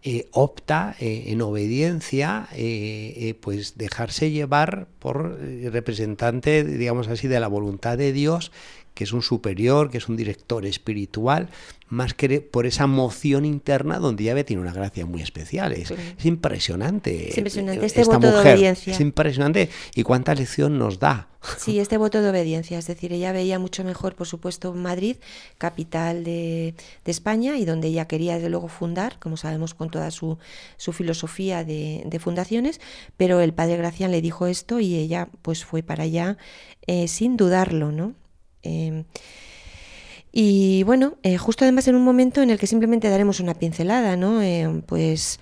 eh, 0.04 0.28
opta 0.32 0.96
eh, 1.00 1.26
en 1.28 1.42
obediencia, 1.42 2.48
pues 3.42 3.78
dejarse 3.78 4.32
llevar 4.32 4.88
por 5.00 5.40
representante, 5.40 6.64
digamos 6.64 7.08
así, 7.08 7.28
de 7.28 7.40
la 7.40 7.48
voluntad 7.48 7.98
de 7.98 8.14
Dios, 8.14 8.52
que 8.96 9.04
es 9.04 9.14
un 9.14 9.22
superior, 9.22 9.92
que 9.92 10.00
es 10.00 10.08
un 10.08 10.16
director 10.16 10.66
espiritual, 10.66 11.50
más 11.90 12.14
que 12.14 12.42
por 12.42 12.66
esa 12.66 12.88
moción 12.88 13.46
interna 13.46 14.00
donde 14.00 14.24
ya 14.24 14.44
tiene 14.44 14.62
una 14.62 14.74
gracia 14.74 15.06
muy 15.06 15.22
especial. 15.22 15.74
Es, 15.74 15.94
impresionante. 16.24 17.30
Es 17.30 17.38
impresionante 17.38 17.86
este 17.86 18.04
voto 18.06 18.32
de 18.32 18.38
obediencia. 18.40 18.94
Es 18.94 19.00
impresionante 19.02 19.70
y 19.94 20.04
cuánta 20.04 20.34
lección 20.34 20.80
nos 20.80 20.98
da. 20.98 21.28
Sí, 21.58 21.80
este 21.80 21.98
voto 21.98 22.22
de 22.22 22.30
obediencia. 22.30 22.80
Es 22.80 22.88
decir, 22.88 23.14
ella 23.14 23.32
veía 23.34 23.60
mucho 23.60 23.84
mejor, 23.84 24.16
por 24.16 24.28
supuesto, 24.28 24.74
Madrid, 24.74 25.18
capital 25.58 26.24
de, 26.24 26.74
España 27.06 27.58
y 27.58 27.66
donde 27.66 27.90
ella 27.90 28.08
quería, 28.08 28.36
desde 28.36 28.50
luego, 28.50 28.70
fundar, 28.70 29.20
como 29.20 29.38
sabemos, 29.38 29.74
con 29.74 29.92
toda 29.92 30.10
su, 30.10 30.40
su 30.78 30.94
filosofía 30.94 31.64
de, 31.64 32.20
fundaciones. 32.20 32.80
Pero 33.18 33.42
el 33.42 33.54
padre 33.54 33.78
Gracián 33.78 34.12
le 34.12 34.22
dijo 34.22 34.48
esto 34.48 34.80
y 34.80 34.96
ella 34.96 35.28
pues 35.42 35.66
fue 35.66 35.84
para 35.84 36.04
allá 36.04 36.38
eh, 36.88 37.08
sin 37.10 37.36
dudarlo, 37.36 37.92
¿no? 37.92 38.16
Em, 38.66 39.06
y 40.32 40.84
bueno, 40.84 41.16
eh, 41.24 41.38
justo 41.38 41.64
además 41.64 41.88
en 41.88 41.96
un 41.96 42.04
momento 42.04 42.42
en 42.42 42.50
el 42.50 42.60
que 42.60 42.68
simplemente 42.68 43.10
daremos 43.10 43.40
una 43.40 43.54
pincelada, 43.54 44.18
¿no? 44.18 44.42
Em, 44.42 44.82
pues 44.82 45.40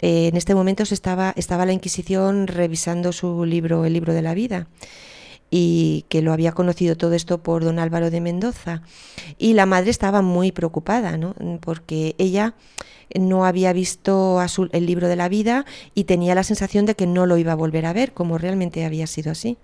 eh, 0.00 0.28
en 0.28 0.36
este 0.36 0.54
momento 0.54 0.84
se 0.84 0.94
estaba, 0.94 1.32
estaba 1.36 1.66
la 1.66 1.72
Inquisición 1.72 2.46
revisando 2.48 3.12
su 3.12 3.44
libro, 3.44 3.84
el 3.84 3.92
libro 3.92 4.12
de 4.14 4.22
la 4.22 4.34
vida 4.34 4.66
y 5.54 6.06
que 6.08 6.22
lo 6.22 6.32
había 6.32 6.52
conocido 6.52 6.96
todo 6.96 7.12
esto 7.12 7.42
por 7.42 7.62
don 7.62 7.78
Álvaro 7.78 8.10
de 8.10 8.22
Mendoza. 8.22 8.80
Y 9.36 9.52
la 9.52 9.66
madre 9.66 9.90
estaba 9.90 10.22
muy 10.22 10.50
preocupada, 10.50 11.18
¿no? 11.18 11.34
porque 11.60 12.14
ella 12.16 12.54
no 13.14 13.44
había 13.44 13.74
visto 13.74 14.40
el 14.72 14.86
libro 14.86 15.08
de 15.08 15.16
la 15.16 15.28
vida 15.28 15.66
y 15.94 16.04
tenía 16.04 16.34
la 16.34 16.42
sensación 16.42 16.86
de 16.86 16.94
que 16.94 17.06
no 17.06 17.26
lo 17.26 17.36
iba 17.36 17.52
a 17.52 17.56
volver 17.56 17.84
a 17.84 17.92
ver, 17.92 18.14
como 18.14 18.38
realmente 18.38 18.86
había 18.86 19.06
sido 19.06 19.30
así 19.30 19.58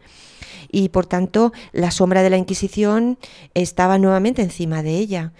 y 0.71 0.91
por 0.91 1.07
tanto 1.07 1.55
la 1.73 1.91
sombra 1.91 2.23
de 2.23 2.29
la 2.29 2.37
Inquisición 2.37 3.19
estaba 3.55 3.97
nuevamente 3.97 4.43
encima 4.43 4.83
de 4.83 4.99
ella. 4.99 5.33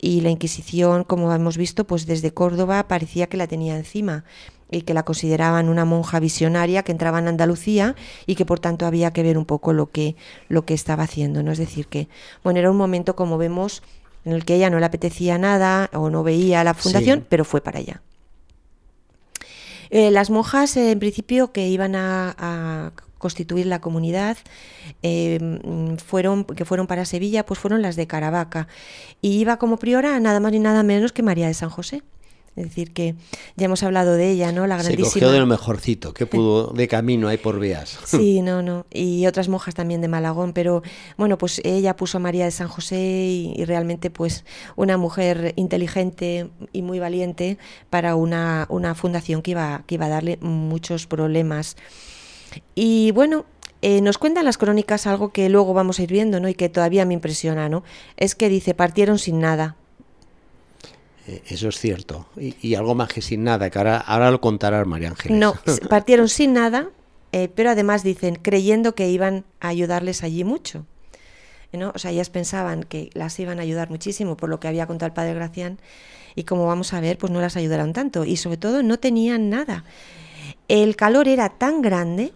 Y 0.00 0.22
la 0.22 0.30
Inquisición, 0.30 1.04
como 1.04 1.32
hemos 1.32 1.56
visto, 1.56 1.86
pues 1.86 2.06
desde 2.06 2.34
Córdoba 2.34 2.88
parecía 2.88 3.28
que 3.28 3.36
la 3.36 3.46
tenía 3.46 3.76
encima 3.76 4.24
y 4.72 4.82
que 4.82 4.94
la 4.94 5.04
consideraban 5.04 5.68
una 5.68 5.84
monja 5.84 6.18
visionaria 6.18 6.82
que 6.82 6.92
entraba 6.92 7.18
en 7.18 7.28
Andalucía 7.28 7.94
y 8.26 8.34
que 8.34 8.46
por 8.46 8.58
tanto 8.58 8.86
había 8.86 9.12
que 9.12 9.22
ver 9.22 9.38
un 9.38 9.44
poco 9.44 9.72
lo 9.72 9.90
que, 9.90 10.16
lo 10.48 10.64
que 10.64 10.74
estaba 10.74 11.04
haciendo. 11.04 11.42
¿no? 11.42 11.52
Es 11.52 11.58
decir, 11.58 11.86
que 11.86 12.08
bueno, 12.42 12.58
era 12.58 12.70
un 12.70 12.76
momento, 12.76 13.14
como 13.14 13.38
vemos, 13.38 13.82
en 14.24 14.32
el 14.32 14.44
que 14.44 14.54
ella 14.54 14.70
no 14.70 14.78
le 14.78 14.86
apetecía 14.86 15.38
nada 15.38 15.90
o 15.92 16.10
no 16.10 16.22
veía 16.22 16.64
la 16.64 16.74
fundación, 16.74 17.24
pero 17.28 17.44
fue 17.44 17.60
para 17.60 17.78
allá. 17.80 18.02
Eh, 19.90 20.10
las 20.10 20.30
monjas, 20.30 20.76
en 20.78 20.98
principio, 20.98 21.52
que 21.52 21.68
iban 21.68 21.94
a, 21.94 22.92
constituir 23.18 23.66
la 23.66 23.80
comunidad, 23.80 24.36
em, 25.02 25.96
fueron, 25.96 26.44
que 26.44 26.64
fueron 26.64 26.88
para 26.88 27.04
Sevilla, 27.04 27.46
pues 27.46 27.60
fueron 27.60 27.80
las 27.80 27.94
de 27.94 28.08
Caravaca. 28.08 28.66
Y 29.20 29.38
iba 29.38 29.58
como 29.58 29.76
priora 29.76 30.18
nada 30.18 30.40
más 30.40 30.50
ni 30.50 30.58
nada 30.58 30.82
menos 30.82 31.12
que 31.12 31.22
María 31.22 31.46
de 31.46 31.54
San 31.54 31.70
José. 31.70 32.02
Es 32.54 32.64
decir, 32.64 32.92
que 32.92 33.14
ya 33.56 33.64
hemos 33.64 33.82
hablado 33.82 34.14
de 34.14 34.30
ella, 34.30 34.52
¿no? 34.52 34.66
La 34.66 34.76
grandísima. 34.76 35.08
Se 35.08 35.20
cogió 35.20 35.32
de 35.32 35.38
lo 35.38 35.46
mejorcito, 35.46 36.12
que 36.12 36.26
pudo 36.26 36.66
de 36.74 36.86
camino 36.86 37.28
hay 37.28 37.38
por 37.38 37.58
vías. 37.58 37.98
Sí, 38.04 38.42
no, 38.42 38.60
no. 38.60 38.84
Y 38.90 39.26
otras 39.26 39.48
monjas 39.48 39.74
también 39.74 40.02
de 40.02 40.08
Malagón, 40.08 40.52
pero 40.52 40.82
bueno, 41.16 41.38
pues 41.38 41.62
ella 41.64 41.96
puso 41.96 42.18
a 42.18 42.20
María 42.20 42.44
de 42.44 42.50
San 42.50 42.68
José 42.68 42.98
y, 42.98 43.64
realmente, 43.64 44.10
pues, 44.10 44.44
una 44.76 44.98
mujer 44.98 45.54
inteligente 45.56 46.50
y 46.72 46.82
muy 46.82 46.98
valiente 46.98 47.56
para 47.88 48.16
una, 48.16 48.66
una 48.68 48.94
fundación 48.94 49.40
que 49.40 49.52
iba, 49.52 49.84
que 49.86 49.94
iba 49.94 50.06
a 50.06 50.10
darle 50.10 50.36
muchos 50.42 51.06
problemas. 51.06 51.76
Y 52.74 53.12
bueno, 53.12 53.46
eh, 53.80 54.00
nos 54.02 54.18
cuentan 54.18 54.44
las 54.44 54.58
crónicas 54.58 55.06
algo 55.06 55.32
que 55.32 55.48
luego 55.48 55.72
vamos 55.72 55.98
a 55.98 56.02
ir 56.02 56.12
viendo, 56.12 56.38
¿no? 56.38 56.48
Y 56.48 56.54
que 56.54 56.68
todavía 56.68 57.06
me 57.06 57.14
impresiona, 57.14 57.70
¿no? 57.70 57.82
Es 58.18 58.34
que 58.34 58.48
dice, 58.48 58.74
partieron 58.74 59.18
sin 59.18 59.40
nada, 59.40 59.76
eso 61.26 61.68
es 61.68 61.78
cierto. 61.78 62.26
Y, 62.36 62.74
algo 62.74 62.94
más 62.94 63.08
que 63.08 63.22
sin 63.22 63.44
nada, 63.44 63.70
que 63.70 63.78
ahora, 63.78 64.30
lo 64.30 64.40
contará 64.40 64.84
María 64.84 65.08
Ángeles. 65.08 65.38
No, 65.38 65.54
partieron 65.88 66.28
sin 66.28 66.52
nada, 66.52 66.88
eh, 67.32 67.48
pero 67.54 67.70
además 67.70 68.02
dicen, 68.02 68.36
creyendo 68.36 68.94
que 68.94 69.08
iban 69.08 69.44
a 69.60 69.68
ayudarles 69.68 70.22
allí 70.22 70.44
mucho. 70.44 70.86
¿no? 71.72 71.92
O 71.94 71.98
sea, 71.98 72.10
ellas 72.10 72.30
pensaban 72.30 72.82
que 72.82 73.10
las 73.14 73.38
iban 73.40 73.58
a 73.58 73.62
ayudar 73.62 73.90
muchísimo 73.90 74.36
por 74.36 74.48
lo 74.48 74.60
que 74.60 74.68
había 74.68 74.86
contado 74.86 75.06
el 75.06 75.14
padre 75.14 75.34
Gracián 75.34 75.78
y 76.34 76.44
como 76.44 76.66
vamos 76.66 76.92
a 76.92 77.00
ver, 77.00 77.18
pues 77.18 77.32
no 77.32 77.40
las 77.40 77.56
ayudaron 77.56 77.92
tanto 77.92 78.24
y 78.24 78.36
sobre 78.36 78.56
todo 78.56 78.82
no 78.82 78.98
tenían 78.98 79.50
nada. 79.50 79.84
El 80.68 80.96
calor 80.96 81.28
era 81.28 81.48
tan 81.50 81.82
grande 81.82 82.32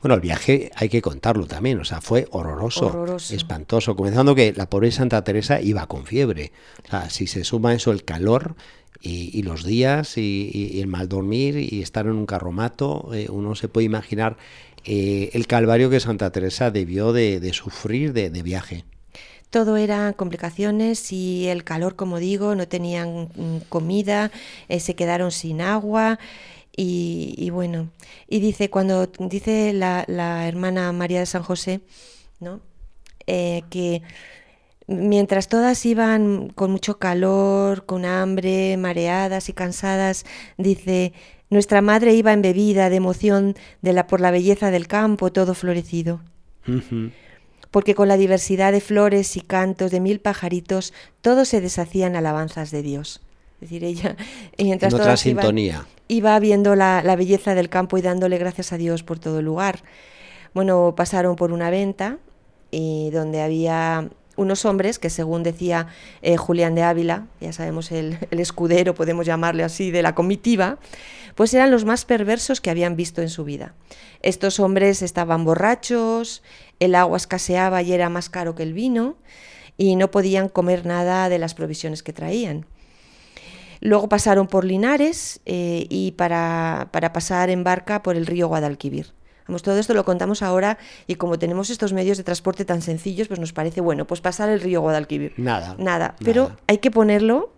bueno, 0.00 0.14
el 0.14 0.20
viaje 0.20 0.70
hay 0.76 0.88
que 0.88 1.02
contarlo 1.02 1.46
también, 1.46 1.80
o 1.80 1.84
sea, 1.84 2.00
fue 2.00 2.28
horroroso, 2.30 3.16
espantoso, 3.30 3.96
comenzando 3.96 4.34
que 4.34 4.52
la 4.52 4.68
pobre 4.68 4.90
Santa 4.92 5.22
Teresa 5.24 5.60
iba 5.60 5.86
con 5.86 6.04
fiebre. 6.04 6.52
O 6.86 6.90
sea, 6.90 7.10
si 7.10 7.26
se 7.26 7.44
suma 7.44 7.74
eso 7.74 7.90
el 7.90 8.04
calor 8.04 8.54
y, 9.00 9.42
los 9.42 9.64
días 9.64 10.16
y, 10.18 10.80
el 10.80 10.86
mal 10.86 11.08
dormir 11.08 11.56
y 11.56 11.82
estar 11.82 12.06
en 12.06 12.12
un 12.12 12.26
carromato, 12.26 13.10
eh, 13.12 13.26
uno 13.30 13.54
se 13.54 13.68
puede 13.68 13.86
imaginar 13.86 14.36
eh, 14.84 15.30
el 15.32 15.46
calvario 15.46 15.90
que 15.90 16.00
Santa 16.00 16.30
Teresa 16.30 16.70
debió 16.70 17.12
de, 17.12 17.52
sufrir 17.52 18.12
de, 18.12 18.30
viaje. 18.42 18.84
Todo 19.50 19.76
eran 19.76 20.12
complicaciones 20.12 21.10
y 21.10 21.46
el 21.48 21.64
calor, 21.64 21.96
como 21.96 22.18
digo, 22.18 22.54
no 22.54 22.68
tenían 22.68 23.30
mm, 23.34 23.56
comida, 23.68 24.30
eh, 24.68 24.78
se 24.78 24.94
quedaron 24.94 25.30
sin 25.30 25.62
agua 25.62 26.18
y, 26.80 27.50
bueno, 27.50 27.90
y 28.28 28.38
dice, 28.38 28.70
cuando 28.70 29.08
dice 29.18 29.72
la, 29.72 30.04
hermana 30.46 30.92
María 30.92 31.18
de 31.18 31.26
San 31.26 31.42
José, 31.42 31.80
¿no? 32.38 32.60
Eh, 33.26 33.62
que 33.68 34.02
mientras 34.86 35.48
todas 35.48 35.84
iban 35.84 36.50
con 36.50 36.70
mucho 36.70 37.00
calor, 37.00 37.84
con 37.84 38.04
hambre, 38.04 38.76
mareadas 38.76 39.48
y 39.48 39.54
cansadas, 39.54 40.24
dice, 40.56 41.14
nuestra 41.50 41.82
madre 41.82 42.14
iba 42.14 42.32
embebida 42.32 42.90
de 42.90 42.96
emoción 42.96 43.56
de 43.82 43.92
la, 43.92 44.06
por 44.06 44.20
la 44.20 44.30
belleza 44.30 44.70
del 44.70 44.86
campo, 44.86 45.32
todo 45.32 45.54
florecido. 45.54 46.20
Porque 47.72 47.96
con 47.96 48.06
la 48.06 48.16
diversidad 48.16 48.70
de 48.70 48.80
flores 48.80 49.36
y 49.36 49.40
cantos 49.40 49.90
de 49.90 49.98
mil 49.98 50.20
pajaritos, 50.20 50.94
todos 51.22 51.48
se 51.48 51.60
deshacían 51.60 52.14
alabanzas 52.14 52.70
de 52.70 52.82
Dios. 52.82 53.20
Es 53.60 53.68
decir, 53.68 53.84
ella, 53.84 54.16
mientras 54.58 54.92
en 54.92 55.00
otra 55.00 55.16
sintonía 55.16 55.86
iba 56.08 56.38
viendo 56.40 56.74
la, 56.74 57.02
belleza 57.16 57.54
del 57.54 57.68
campo 57.68 57.98
y 57.98 58.02
dándole 58.02 58.38
gracias 58.38 58.72
a 58.72 58.78
Dios 58.78 59.02
por 59.02 59.18
todo 59.18 59.40
el 59.40 59.44
lugar. 59.44 59.82
Bueno, 60.54 60.94
pasaron 60.96 61.36
por 61.36 61.52
una 61.52 61.70
venta 61.70 62.18
y 62.70 63.10
donde 63.10 63.42
había 63.42 64.08
unos 64.36 64.64
hombres 64.64 64.98
que 64.98 65.10
según 65.10 65.42
decía 65.42 65.88
eh, 66.22 66.36
Julián 66.36 66.74
de 66.74 66.82
Ávila, 66.82 67.26
ya 67.40 67.52
sabemos 67.52 67.92
el, 67.92 68.18
el, 68.30 68.40
escudero, 68.40 68.94
podemos 68.94 69.26
llamarle 69.26 69.64
así, 69.64 69.90
de 69.90 70.02
la 70.02 70.14
comitiva, 70.14 70.78
pues 71.34 71.52
eran 71.54 71.70
los 71.70 71.84
más 71.84 72.04
perversos 72.04 72.60
que 72.60 72.70
habían 72.70 72.96
visto 72.96 73.20
en 73.20 73.28
su 73.28 73.44
vida. 73.44 73.74
Estos 74.22 74.58
hombres 74.60 75.02
estaban 75.02 75.44
borrachos, 75.44 76.42
el 76.80 76.94
agua 76.94 77.16
escaseaba 77.16 77.82
y 77.82 77.92
era 77.92 78.08
más 78.08 78.30
caro 78.30 78.54
que 78.54 78.62
el 78.62 78.72
vino, 78.72 79.16
y 79.76 79.94
no 79.96 80.10
podían 80.10 80.48
comer 80.48 80.86
nada 80.86 81.28
de 81.28 81.38
las 81.38 81.54
provisiones 81.54 82.02
que 82.02 82.12
traían. 82.12 82.66
Luego 83.80 84.08
pasaron 84.08 84.46
por 84.46 84.64
Linares 84.64 85.40
eh, 85.46 85.86
y 85.88 86.12
para, 86.12 86.88
para, 86.90 87.12
pasar 87.12 87.50
en 87.50 87.64
barca 87.64 88.02
por 88.02 88.16
el 88.16 88.26
río 88.26 88.48
Guadalquivir. 88.48 89.12
Vamos, 89.46 89.62
todo 89.62 89.78
esto 89.78 89.94
lo 89.94 90.04
contamos 90.04 90.42
ahora 90.42 90.78
y 91.06 91.14
como 91.14 91.38
tenemos 91.38 91.70
estos 91.70 91.92
medios 91.94 92.18
de 92.18 92.24
transporte 92.24 92.64
tan 92.66 92.82
sencillos, 92.82 93.28
pues 93.28 93.40
nos 93.40 93.52
parece 93.52 93.80
bueno, 93.80 94.06
pues 94.06 94.20
pasar 94.20 94.50
el 94.50 94.60
río 94.60 94.82
Guadalquivir. 94.82 95.32
Nada. 95.38 95.74
Nada. 95.78 96.16
Pero 96.22 96.52
hay 96.66 96.78
que 96.78 96.90
ponerlo 96.90 97.50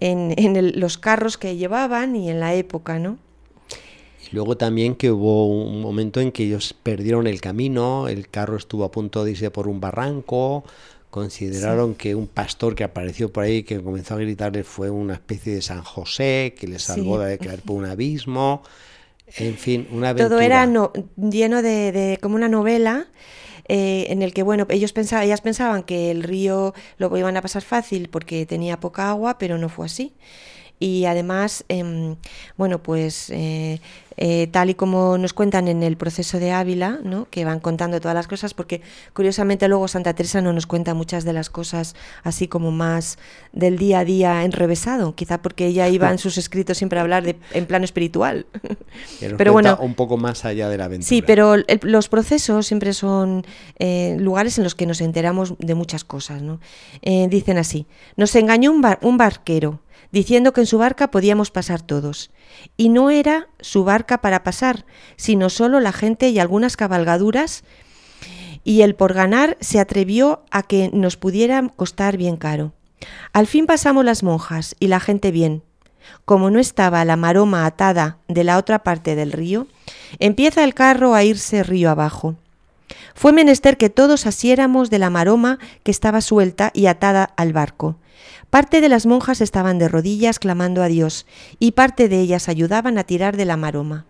en, 0.00 0.34
en 0.36 0.80
los 0.80 0.98
carros 0.98 1.38
que 1.38 1.56
llevaban 1.56 2.16
y 2.16 2.28
en 2.28 2.40
la 2.40 2.54
época, 2.54 2.98
¿no? 2.98 3.18
Y 4.30 4.34
luego 4.34 4.56
también 4.56 4.94
que 4.94 5.10
hubo 5.10 5.46
un 5.46 5.80
momento 5.80 6.20
en 6.20 6.32
que 6.32 6.44
ellos 6.44 6.74
perdieron 6.74 7.26
el 7.26 7.40
camino, 7.40 8.08
el 8.08 8.28
carro 8.28 8.56
estuvo 8.56 8.84
a 8.84 8.90
punto 8.90 9.24
de 9.24 9.30
irse 9.32 9.50
por 9.50 9.68
un 9.68 9.80
barranco, 9.80 10.64
consideraron 11.10 11.94
que 11.94 12.14
un 12.14 12.26
pastor 12.26 12.74
que 12.74 12.84
apareció 12.84 13.32
por 13.32 13.44
ahí, 13.44 13.62
que 13.62 13.82
comenzó 13.82 14.14
a 14.14 14.18
gritarle, 14.18 14.64
fue 14.64 14.90
una 14.90 15.14
especie 15.14 15.54
de 15.54 15.62
San 15.62 15.82
José, 15.82 16.54
que 16.58 16.66
le 16.66 16.78
salvó 16.78 17.18
de 17.18 17.38
caer 17.38 17.60
por 17.60 17.76
un 17.76 17.86
abismo. 17.86 18.62
En 19.36 19.56
fin, 19.56 19.86
una 19.90 20.10
aventura. 20.10 20.28
Todo 20.28 20.40
era 20.40 20.66
lleno 21.16 21.62
de, 21.62 22.18
como 22.20 22.36
una 22.36 22.48
novela. 22.48 23.06
Eh, 23.70 24.06
en 24.08 24.22
el 24.22 24.32
que 24.32 24.42
bueno 24.42 24.66
ellos 24.70 24.94
pensaban 24.94 25.26
ellas 25.26 25.42
pensaban 25.42 25.82
que 25.82 26.10
el 26.10 26.22
río 26.22 26.72
lo 26.96 27.14
iban 27.18 27.36
a 27.36 27.42
pasar 27.42 27.60
fácil 27.60 28.08
porque 28.08 28.46
tenía 28.46 28.80
poca 28.80 29.10
agua 29.10 29.36
pero 29.36 29.58
no 29.58 29.68
fue 29.68 29.84
así 29.84 30.14
y 30.80 31.06
además, 31.06 31.64
em, 31.68 32.16
bueno, 32.56 32.82
pues 32.82 33.30
eh, 33.30 33.80
eh, 34.20 34.48
tal 34.48 34.68
y 34.68 34.74
como 34.74 35.16
nos 35.16 35.32
cuentan 35.32 35.68
en 35.68 35.84
el 35.84 35.96
proceso 35.96 36.40
de 36.40 36.50
Ávila, 36.50 36.98
¿no? 37.04 37.28
que 37.30 37.44
van 37.44 37.60
contando 37.60 38.00
todas 38.00 38.16
las 38.16 38.26
cosas, 38.26 38.52
porque 38.52 38.82
curiosamente 39.12 39.68
luego 39.68 39.86
Santa 39.86 40.12
Teresa 40.12 40.40
no 40.40 40.52
nos 40.52 40.66
cuenta 40.66 40.92
muchas 40.92 41.24
de 41.24 41.32
las 41.32 41.50
cosas 41.50 41.94
así 42.24 42.48
como 42.48 42.72
más 42.72 43.16
del 43.52 43.78
día 43.78 44.00
a 44.00 44.04
día 44.04 44.42
enrevesado, 44.42 45.14
quizá 45.14 45.40
porque 45.40 45.66
ella 45.66 45.86
iba 45.86 46.10
en 46.10 46.18
sus 46.18 46.36
escritos 46.36 46.78
siempre 46.78 46.98
a 46.98 47.02
hablar 47.02 47.22
de, 47.22 47.36
en 47.52 47.66
plano 47.66 47.84
espiritual. 47.84 48.46
pero 49.38 49.52
bueno, 49.52 49.78
un 49.80 49.94
poco 49.94 50.16
más 50.16 50.44
allá 50.44 50.68
de 50.68 50.78
la 50.78 50.86
aventura. 50.86 51.08
Sí, 51.08 51.22
pero 51.22 51.54
los 51.82 52.08
procesos 52.08 52.66
siempre 52.66 52.94
son 52.94 53.46
eh, 53.78 54.16
lugares 54.18 54.58
en 54.58 54.64
los 54.64 54.74
que 54.74 54.86
nos 54.86 55.00
enteramos 55.00 55.54
de 55.60 55.76
muchas 55.76 56.02
cosas. 56.02 56.42
¿no? 56.42 56.58
dicen 57.02 57.56
así, 57.56 57.86
nos 58.16 58.34
engañó 58.34 58.72
un, 58.72 58.84
un 59.02 59.16
barquero 59.16 59.78
diciendo 60.12 60.52
que 60.52 60.62
en 60.62 60.66
su 60.66 60.78
barca 60.78 61.10
podíamos 61.10 61.50
pasar 61.50 61.82
todos. 61.82 62.30
Y 62.76 62.88
no 62.88 63.10
era 63.10 63.48
su 63.60 63.84
barca 63.84 64.20
para 64.20 64.42
pasar, 64.42 64.86
sino 65.16 65.50
solo 65.50 65.80
la 65.80 65.92
gente 65.92 66.28
y 66.30 66.38
algunas 66.38 66.76
cabalgaduras, 66.76 67.64
y 68.64 68.82
el 68.82 68.94
por 68.94 69.14
ganar 69.14 69.56
se 69.60 69.80
atrevió 69.80 70.42
a 70.50 70.62
que 70.62 70.90
nos 70.92 71.16
pudiera 71.16 71.66
costar 71.76 72.16
bien 72.16 72.36
caro. 72.36 72.72
Al 73.32 73.46
fin 73.46 73.66
pasamos 73.66 74.04
las 74.04 74.22
monjas 74.22 74.76
y 74.78 74.88
la 74.88 75.00
gente 75.00 75.30
bien. 75.30 75.62
Como 76.24 76.50
no 76.50 76.58
estaba 76.58 77.04
la 77.04 77.16
maroma 77.16 77.66
atada 77.66 78.18
de 78.28 78.44
la 78.44 78.58
otra 78.58 78.82
parte 78.82 79.14
del 79.14 79.32
río, 79.32 79.66
empieza 80.18 80.64
el 80.64 80.74
carro 80.74 81.14
a 81.14 81.24
irse 81.24 81.62
río 81.62 81.90
abajo. 81.90 82.36
Fue 83.14 83.32
menester 83.32 83.76
que 83.76 83.90
todos 83.90 84.26
asiéramos 84.26 84.90
de 84.90 84.98
la 84.98 85.10
maroma 85.10 85.58
que 85.82 85.90
estaba 85.90 86.20
suelta 86.20 86.70
y 86.74 86.86
atada 86.86 87.24
al 87.36 87.52
barco, 87.52 87.98
Parte 88.50 88.80
de 88.80 88.88
las 88.88 89.04
monjas 89.04 89.40
estaban 89.40 89.78
de 89.78 89.88
rodillas 89.88 90.38
clamando 90.38 90.82
a 90.82 90.88
Dios 90.88 91.26
y 91.58 91.72
parte 91.72 92.08
de 92.08 92.20
ellas 92.20 92.48
ayudaban 92.48 92.96
a 92.96 93.04
tirar 93.04 93.36
de 93.36 93.44
la 93.44 93.56
maroma. 93.56 94.06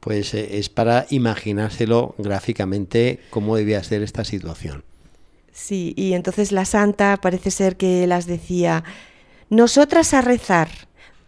Pues 0.00 0.32
eh, 0.32 0.58
es 0.58 0.70
para 0.70 1.06
imaginárselo 1.10 2.14
gráficamente 2.16 3.20
cómo 3.28 3.56
debía 3.56 3.82
ser 3.82 4.02
esta 4.02 4.24
situación. 4.24 4.82
Sí, 5.52 5.92
y 5.96 6.14
entonces 6.14 6.52
la 6.52 6.64
santa 6.64 7.18
parece 7.18 7.50
ser 7.50 7.76
que 7.76 8.06
las 8.06 8.26
decía, 8.26 8.82
nosotras 9.50 10.14
a 10.14 10.22
rezar, 10.22 10.70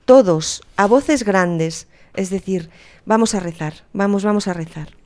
todos, 0.07 0.63
a 0.77 0.87
voces 0.87 1.23
grandes, 1.23 1.87
es 2.15 2.31
decir, 2.31 2.71
vamos 3.05 3.35
a 3.35 3.41
rezar, 3.41 3.85
vamos, 3.93 4.25
vamos 4.25 4.49
a 4.49 4.55
rezar. 4.55 5.02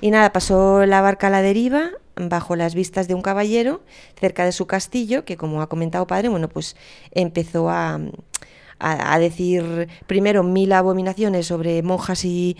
Y 0.00 0.10
nada, 0.10 0.32
pasó 0.32 0.86
la 0.86 1.00
barca 1.00 1.28
a 1.28 1.30
la 1.30 1.42
deriva 1.42 1.90
bajo 2.16 2.56
las 2.56 2.74
vistas 2.74 3.08
de 3.08 3.14
un 3.14 3.22
caballero 3.22 3.82
cerca 4.18 4.44
de 4.44 4.52
su 4.52 4.66
castillo, 4.66 5.24
que 5.24 5.36
como 5.36 5.60
ha 5.62 5.68
comentado 5.68 6.06
padre, 6.06 6.28
bueno, 6.28 6.48
pues 6.48 6.76
empezó 7.12 7.68
a, 7.68 8.00
a, 8.78 9.18
decir 9.18 9.88
primero 10.06 10.42
mil 10.42 10.72
abominaciones 10.72 11.46
sobre 11.46 11.82
monjas 11.82 12.24
y, 12.24 12.56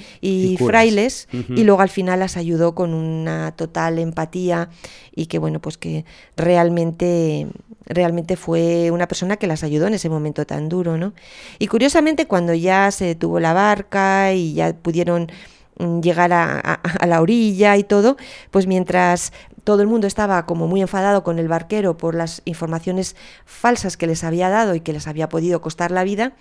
frailes 0.59 1.29
y 1.33 1.65
luego 1.65 1.83
al 1.83 1.89
final 1.89 2.21
las 2.21 2.37
ayudó 2.37 2.75
con 2.75 2.95
una 2.95 3.53
total 3.53 3.99
empatía 3.99 4.71
y 5.15 5.27
que 5.27 5.39
bueno, 5.39 5.61
pues 5.61 5.77
que 5.79 6.05
realmente 6.37 7.49
realmente 7.87 8.37
fue 8.37 8.91
una 8.91 9.07
persona 9.07 9.37
que 9.37 9.47
las 9.47 9.63
ayudó 9.63 9.87
en 9.87 9.95
ese 9.95 10.09
momento 10.09 10.45
tan 10.45 10.69
duro, 10.69 10.97
¿no? 10.97 11.13
Y 11.59 11.69
curiosamente 11.69 12.27
cuando 12.27 12.53
ya 12.55 12.91
se 12.91 13.05
detuvo 13.05 13.39
la 13.39 13.53
barca 13.53 14.33
y 14.33 14.55
ya 14.55 14.75
pudieron 14.75 15.31
llegar 16.03 16.33
a, 16.33 16.81
la 17.07 17.21
orilla 17.21 17.77
y 17.77 17.85
todo, 17.85 18.17
pues 18.51 18.67
mientras 18.67 19.33
todo 19.65 19.83
el 19.83 19.89
mundo 19.89 20.07
estaba 20.07 20.47
como 20.47 20.67
muy 20.67 20.81
enfadado 20.81 21.23
con 21.23 21.39
el 21.39 21.49
barquero 21.49 21.97
por 21.97 22.15
las 22.15 22.43
informaciones 22.45 23.17
falsas 23.45 23.97
que 23.97 24.07
les 24.07 24.25
había 24.25 24.49
dado 24.49 24.75
y 24.75 24.81
que 24.81 24.93
les 24.93 25.07
había 25.07 25.29
podido 25.29 25.61
costar 25.61 25.91
la 25.91 26.05
vida, 26.05 26.35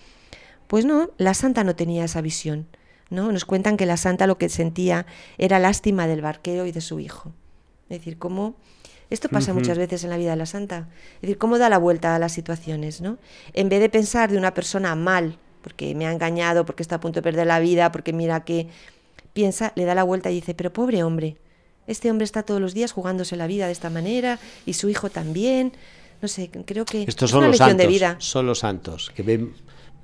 pues 0.68 0.86
no, 0.86 1.10
la 1.18 1.34
santa 1.34 1.64
no 1.64 1.76
tenía 1.76 2.06
esa 2.06 2.22
visión. 2.22 2.68
¿no? 3.10 3.32
Nos 3.32 3.46
cuentan 3.46 3.78
que 3.78 3.86
la 3.86 3.98
santa 3.98 4.28
lo 4.28 4.38
que 4.38 4.50
sentía 4.50 5.06
era 5.38 5.60
lástima 5.60 6.08
del 6.08 6.22
barquero 6.22 6.66
y 6.66 6.72
de 6.72 6.82
su 6.82 7.00
hijo. 7.00 7.34
Es 7.90 8.00
decir, 8.00 8.18
cómo 8.18 8.56
esto 9.10 9.30
pasa 9.30 9.54
muchas 9.54 9.78
veces 9.78 10.04
en 10.04 10.10
la 10.10 10.18
vida 10.18 10.32
de 10.32 10.38
la 10.38 10.48
santa. 10.48 10.88
Es 11.16 11.22
decir, 11.22 11.38
cómo 11.38 11.60
da 11.60 11.70
la 11.70 11.78
vuelta 11.78 12.16
a 12.16 12.20
las 12.20 12.32
situaciones, 12.32 13.02
¿no? 13.02 13.18
En 13.54 13.70
vez 13.70 13.80
de 13.80 13.90
pensar 13.90 14.32
de 14.32 14.38
una 14.38 14.54
persona 14.54 14.96
mal, 14.96 15.38
porque 15.62 15.94
me 15.94 16.08
ha 16.08 16.12
engañado, 16.12 16.66
porque 16.66 16.82
está 16.82 16.96
a 16.96 17.00
punto 17.00 17.20
de 17.20 17.24
perder 17.24 17.48
la 17.48 17.60
vida, 17.60 17.92
porque 17.92 18.14
mira 18.14 18.44
que 18.44 18.68
piensa, 19.36 19.74
le 19.76 19.84
da 19.84 19.94
la 19.94 20.04
vuelta 20.04 20.32
y 20.32 20.36
dice, 20.36 20.56
pero 20.56 20.72
pobre 20.72 21.04
hombre, 21.04 21.38
este 21.88 22.10
hombre 22.10 22.24
está 22.24 22.42
todos 22.42 22.62
los 22.62 22.74
días 22.74 22.94
jugándose 22.94 23.36
la 23.36 23.46
vida 23.46 23.68
de 23.68 23.74
esta 23.74 23.90
manera 23.90 24.40
y 24.66 24.74
su 24.74 24.90
hijo 24.90 25.10
también. 25.10 25.74
No 26.22 26.28
sé, 26.28 26.50
creo 26.50 26.86
que 26.86 27.04
Estos 27.04 27.30
son 27.30 27.46
los 27.46 27.58
santos, 27.58 27.78
de 27.78 27.88
vida. 27.88 28.16
Son 28.20 28.48
los 28.48 28.60
santos, 28.60 29.12
que 29.14 29.22
ven, 29.22 29.54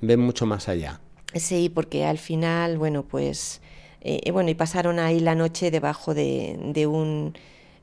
ven 0.00 0.20
mucho 0.20 0.46
más 0.46 0.68
allá. 0.68 1.00
Sí, 1.34 1.72
porque 1.74 2.04
al 2.04 2.18
final, 2.18 2.76
bueno, 2.76 3.02
pues, 3.04 3.62
eh, 4.02 4.30
bueno, 4.30 4.50
y 4.50 4.54
pasaron 4.54 4.98
ahí 4.98 5.18
la 5.18 5.34
noche 5.34 5.70
debajo 5.70 6.12
de, 6.12 6.58
de 6.62 6.86
un, 6.86 7.34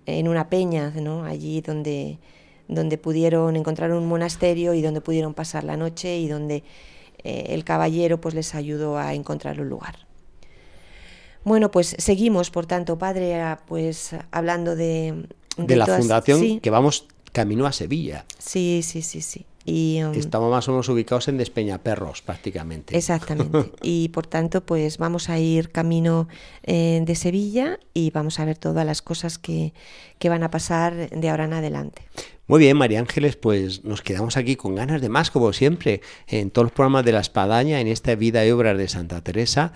en 0.06 0.28
una 0.28 0.50
peña, 0.50 0.92
¿no? 0.92 1.26
Allí 1.26 1.62
donde, 1.62 2.20
donde 2.68 3.00
pudieron 3.00 3.56
encontrar 3.56 3.92
un 3.92 4.08
monasterio 4.08 4.76
y 4.76 4.84
donde 4.84 5.02
pudieron 5.02 5.34
pasar 5.34 5.64
la 5.64 5.76
noche 5.76 6.20
y 6.20 6.28
donde 6.28 6.64
eh, 7.24 7.46
el 7.50 7.64
caballero 7.64 8.22
pues 8.22 8.36
les 8.36 8.54
ayudó 8.54 8.98
a 9.00 9.16
encontrar 9.16 9.60
un 9.60 9.68
lugar. 9.68 10.09
Bueno, 11.44 11.72
pues 11.72 11.96
seguimos, 11.98 12.52
por 12.52 12.66
tanto, 12.66 12.98
padre, 12.98 13.42
pues 13.68 14.16
hablando 14.32 14.76
de... 14.76 15.28
De, 15.58 15.76
la 15.76 15.88
fundación 15.88 16.62
que 16.62 16.70
vamos 16.70 17.08
camino 17.34 17.66
a 17.66 17.74
Sevilla. 17.74 18.26
Sí, 18.38 18.82
sí, 18.84 19.02
sí, 19.02 19.22
sí. 19.22 19.46
Y, 19.66 20.02
um, 20.04 20.14
Estamos 20.14 20.50
más 20.50 20.68
o 20.68 20.72
menos 20.72 20.90
ubicados 20.90 21.28
en 21.28 21.38
Despeñaperros 21.38 22.22
prácticamente. 22.22 22.98
Exactamente. 22.98 23.72
y 23.82 24.10
por 24.10 24.26
tanto, 24.26 24.66
pues 24.66 24.98
vamos 24.98 25.30
a 25.30 25.38
ir 25.38 25.70
camino 25.72 26.28
eh, 26.64 27.02
de 27.06 27.16
Sevilla 27.16 27.80
y 27.94 28.10
vamos 28.12 28.40
a 28.40 28.46
ver 28.46 28.58
todas 28.58 28.86
las 28.86 29.02
cosas 29.02 29.38
que, 29.38 29.74
que 30.18 30.30
van 30.30 30.44
a 30.44 30.50
pasar 30.50 31.10
de 31.10 31.30
ahora 31.30 31.46
en 31.46 31.54
adelante. 31.54 32.04
Muy 32.48 32.62
bien, 32.62 32.78
María 32.78 33.00
Ángeles, 33.00 33.36
pues 33.36 33.84
nos 33.84 34.02
quedamos 34.02 34.38
aquí 34.38 34.56
con 34.56 34.74
ganas 34.74 35.02
de 35.02 35.10
más, 35.10 35.30
como 35.30 35.54
siempre, 35.54 36.02
en 36.28 36.50
todos 36.50 36.66
los 36.66 36.72
programas 36.72 37.06
de 37.06 37.12
la 37.12 37.20
Espadaña, 37.20 37.80
en 37.80 37.88
esta 37.88 38.16
vida 38.16 38.44
y 38.44 38.50
obras 38.50 38.76
de 38.76 38.88
Santa 38.88 39.22
Teresa. 39.24 39.74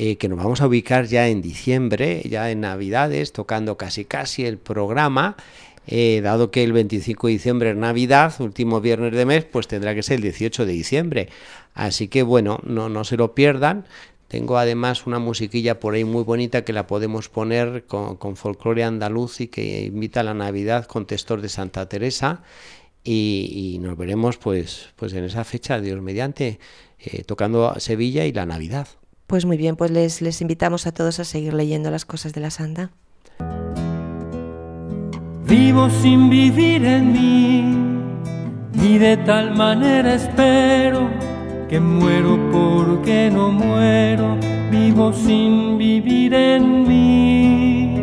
Eh, 0.00 0.16
que 0.16 0.28
nos 0.28 0.38
vamos 0.38 0.60
a 0.60 0.68
ubicar 0.68 1.06
ya 1.06 1.26
en 1.26 1.42
diciembre, 1.42 2.22
ya 2.24 2.52
en 2.52 2.60
Navidades, 2.60 3.32
tocando 3.32 3.76
casi 3.76 4.04
casi 4.04 4.46
el 4.46 4.56
programa. 4.56 5.36
Eh, 5.88 6.20
dado 6.22 6.52
que 6.52 6.62
el 6.62 6.72
25 6.72 7.26
de 7.26 7.32
diciembre 7.32 7.70
es 7.70 7.76
Navidad, 7.76 8.32
último 8.38 8.80
viernes 8.80 9.12
de 9.12 9.26
mes, 9.26 9.44
pues 9.44 9.66
tendrá 9.66 9.96
que 9.96 10.04
ser 10.04 10.16
el 10.16 10.22
18 10.22 10.66
de 10.66 10.72
diciembre. 10.72 11.28
Así 11.74 12.06
que 12.06 12.22
bueno, 12.22 12.60
no, 12.62 12.88
no 12.88 13.02
se 13.02 13.16
lo 13.16 13.34
pierdan. 13.34 13.86
Tengo 14.28 14.56
además 14.58 15.04
una 15.04 15.18
musiquilla 15.18 15.80
por 15.80 15.94
ahí 15.94 16.04
muy 16.04 16.22
bonita 16.22 16.62
que 16.64 16.72
la 16.72 16.86
podemos 16.86 17.28
poner 17.28 17.84
con, 17.86 18.36
folclore 18.36 18.84
andaluz 18.84 19.40
y 19.40 19.48
que 19.48 19.86
invita 19.86 20.20
a 20.20 20.22
la 20.22 20.34
Navidad 20.34 20.86
con 20.86 21.06
textos 21.06 21.42
de 21.42 21.48
Santa 21.48 21.88
Teresa. 21.88 22.42
Y, 23.02 23.78
nos 23.80 23.96
veremos 23.96 24.36
pues, 24.36 24.90
pues 24.94 25.12
en 25.14 25.24
esa 25.24 25.42
fecha, 25.42 25.80
Dios 25.80 26.00
mediante, 26.02 26.60
eh, 27.00 27.24
tocando 27.24 27.74
Sevilla 27.80 28.26
y 28.26 28.32
la 28.32 28.46
Navidad. 28.46 28.97
Pues 29.28 29.44
muy 29.44 29.58
bien, 29.58 29.76
pues 29.76 29.90
les, 29.90 30.22
les 30.22 30.40
invitamos 30.40 30.86
a 30.86 30.92
todos 30.92 31.20
a 31.20 31.24
seguir 31.24 31.52
leyendo 31.52 31.90
las 31.90 32.06
cosas 32.06 32.32
de 32.32 32.40
la 32.40 32.48
Santa. 32.48 32.88
Vivo 35.44 35.90
sin 35.90 36.30
vivir 36.30 36.82
en 36.86 37.12
mí 37.12 37.74
y 38.82 38.96
de 38.96 39.18
tal 39.18 39.54
manera 39.54 40.14
espero 40.14 41.10
que 41.68 41.78
muero 41.78 42.38
porque 42.50 43.30
no 43.30 43.50
muero. 43.50 44.38
Vivo 44.70 45.12
sin 45.12 45.76
vivir 45.76 46.32
en 46.32 46.88
mí. 46.88 47.96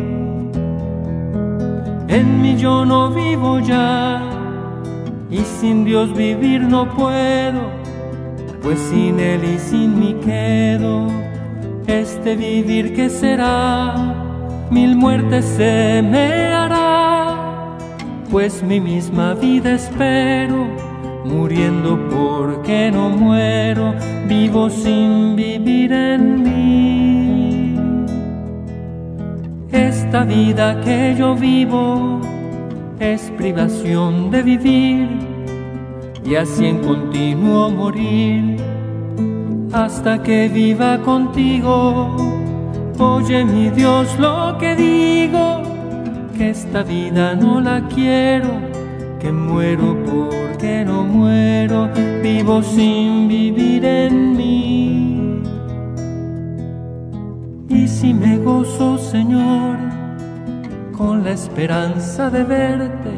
En 2.06 2.40
mí 2.40 2.56
yo 2.56 2.84
no 2.84 3.10
vivo 3.10 3.58
ya 3.58 4.22
y 5.28 5.38
sin 5.38 5.84
Dios 5.84 6.16
vivir 6.16 6.60
no 6.60 6.88
puedo 6.88 7.85
pues 8.66 8.80
sin 8.80 9.20
él 9.20 9.44
y 9.44 9.58
sin 9.60 9.96
mí 9.96 10.16
quedo, 10.24 11.06
este 11.86 12.34
vivir 12.34 12.96
que 12.96 13.08
será, 13.08 13.94
mil 14.72 14.96
muertes 14.96 15.44
se 15.44 16.02
me 16.02 16.52
hará, 16.52 17.76
pues 18.28 18.64
mi 18.64 18.80
misma 18.80 19.34
vida 19.34 19.74
espero, 19.74 20.66
muriendo 21.24 21.96
porque 22.10 22.90
no 22.90 23.08
muero, 23.08 23.94
vivo 24.26 24.68
sin 24.68 25.36
vivir 25.36 25.92
en 25.92 26.42
mí. 26.42 27.76
Esta 29.70 30.24
vida 30.24 30.80
que 30.80 31.14
yo 31.16 31.36
vivo 31.36 32.20
es 32.98 33.30
privación 33.38 34.32
de 34.32 34.42
vivir 34.42 35.36
y 36.24 36.34
así 36.34 36.66
en 36.66 36.78
continuo 36.78 37.70
morir 37.70 38.55
hasta 39.76 40.22
que 40.22 40.48
viva 40.48 40.98
contigo. 41.02 42.16
Oye 42.98 43.44
mi 43.44 43.68
Dios 43.68 44.18
lo 44.18 44.56
que 44.58 44.74
digo, 44.74 45.62
que 46.36 46.50
esta 46.50 46.82
vida 46.82 47.34
no 47.34 47.60
la 47.60 47.86
quiero, 47.88 48.52
que 49.20 49.30
muero 49.30 49.94
porque 50.06 50.82
no 50.84 51.04
muero, 51.04 51.90
vivo 52.22 52.62
sin 52.62 53.28
vivir 53.28 53.84
en 53.84 54.36
mí. 54.36 55.42
Y 57.68 57.86
si 57.86 58.14
me 58.14 58.38
gozo, 58.38 58.96
Señor, 58.96 59.76
con 60.96 61.22
la 61.22 61.32
esperanza 61.32 62.30
de 62.30 62.44
verte, 62.44 63.10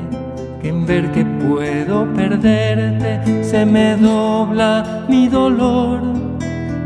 que 0.61 0.71
en 0.71 0.85
ver 0.87 1.12
que 1.12 1.25
puedo 1.25 2.12
perderte 2.14 3.44
se 3.44 3.64
me 3.64 3.97
dobla 3.97 5.05
mi 5.09 5.29
dolor, 5.29 6.28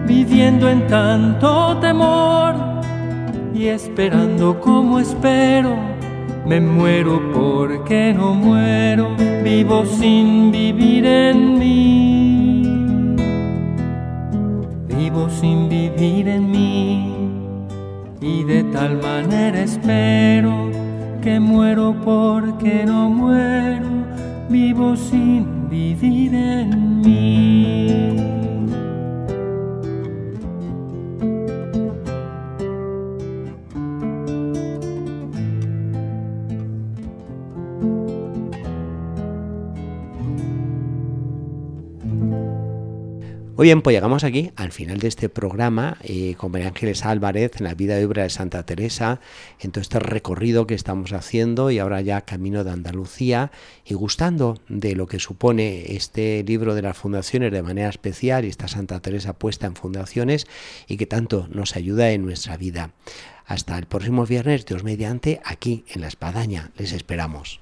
viviendo 0.07 0.69
en 0.69 0.87
tanto 0.87 1.77
temor 1.79 2.55
y 3.55 3.67
esperando 3.67 4.61
como 4.61 4.99
espero. 4.99 5.77
Me 6.47 6.61
muero 6.61 7.21
porque 7.33 8.13
no 8.13 8.35
muero, 8.35 9.17
vivo 9.45 9.85
sin 9.87 10.51
vivir 10.51 11.07
en 11.07 11.59
mí. 11.59 12.63
Vivo 14.89 15.29
sin 15.29 15.69
vivir 15.69 16.29
en 16.29 16.51
mí 16.51 17.13
y 18.23 18.45
de 18.45 18.63
tal 18.65 19.03
manera 19.03 19.63
espero 19.63 20.71
que 21.21 21.41
muero 21.41 21.95
porque 22.05 22.85
no 22.87 23.11
muero, 23.11 23.89
vivo 24.49 24.97
sin 24.97 25.69
vivir 25.69 26.35
en 26.35 27.01
mí. 27.01 28.22
Muy 43.63 43.69
bien, 43.69 43.83
pues 43.83 43.95
llegamos 43.95 44.25
aquí 44.25 44.51
al 44.57 44.73
final 44.73 44.99
de 44.99 45.07
este 45.07 45.29
programa 45.29 45.97
eh, 46.03 46.35
con 46.37 46.51
María 46.51 46.67
Ángeles 46.67 47.05
Álvarez 47.05 47.53
en 47.59 47.63
la 47.63 47.75
vida 47.75 48.01
y 48.01 48.03
obra 48.03 48.25
de 48.25 48.31
Santa 48.31 48.65
Teresa, 48.65 49.21
en 49.61 49.71
todo 49.71 49.83
este 49.83 50.01
recorrido 50.01 50.67
que 50.67 50.75
estamos 50.75 51.13
haciendo 51.13 51.71
y 51.71 51.79
ahora 51.79 52.01
ya 52.01 52.23
camino 52.23 52.65
de 52.65 52.73
Andalucía 52.73 53.53
y 53.85 53.95
gustando 53.95 54.59
de 54.69 54.97
lo 54.97 55.07
que 55.07 55.21
supone 55.21 55.95
este 55.95 56.43
libro 56.43 56.75
de 56.75 56.83
las 56.83 56.97
fundaciones 56.97 57.53
de 57.53 57.63
manera 57.63 57.89
especial 57.89 58.45
y 58.45 58.49
esta 58.49 58.67
Santa 58.67 58.99
Teresa 58.99 59.33
puesta 59.33 59.69
en 59.69 59.77
fundaciones 59.77 60.49
y 60.89 60.97
que 60.97 61.07
tanto 61.07 61.47
nos 61.53 61.77
ayuda 61.77 62.11
en 62.11 62.25
nuestra 62.25 62.57
vida. 62.57 62.91
Hasta 63.47 63.79
el 63.79 63.87
próximo 63.87 64.27
viernes, 64.27 64.67
Dios 64.67 64.83
mediante, 64.83 65.41
aquí 65.45 65.85
en 65.95 66.01
La 66.01 66.09
Espadaña. 66.09 66.73
Les 66.79 66.91
esperamos. 66.91 67.62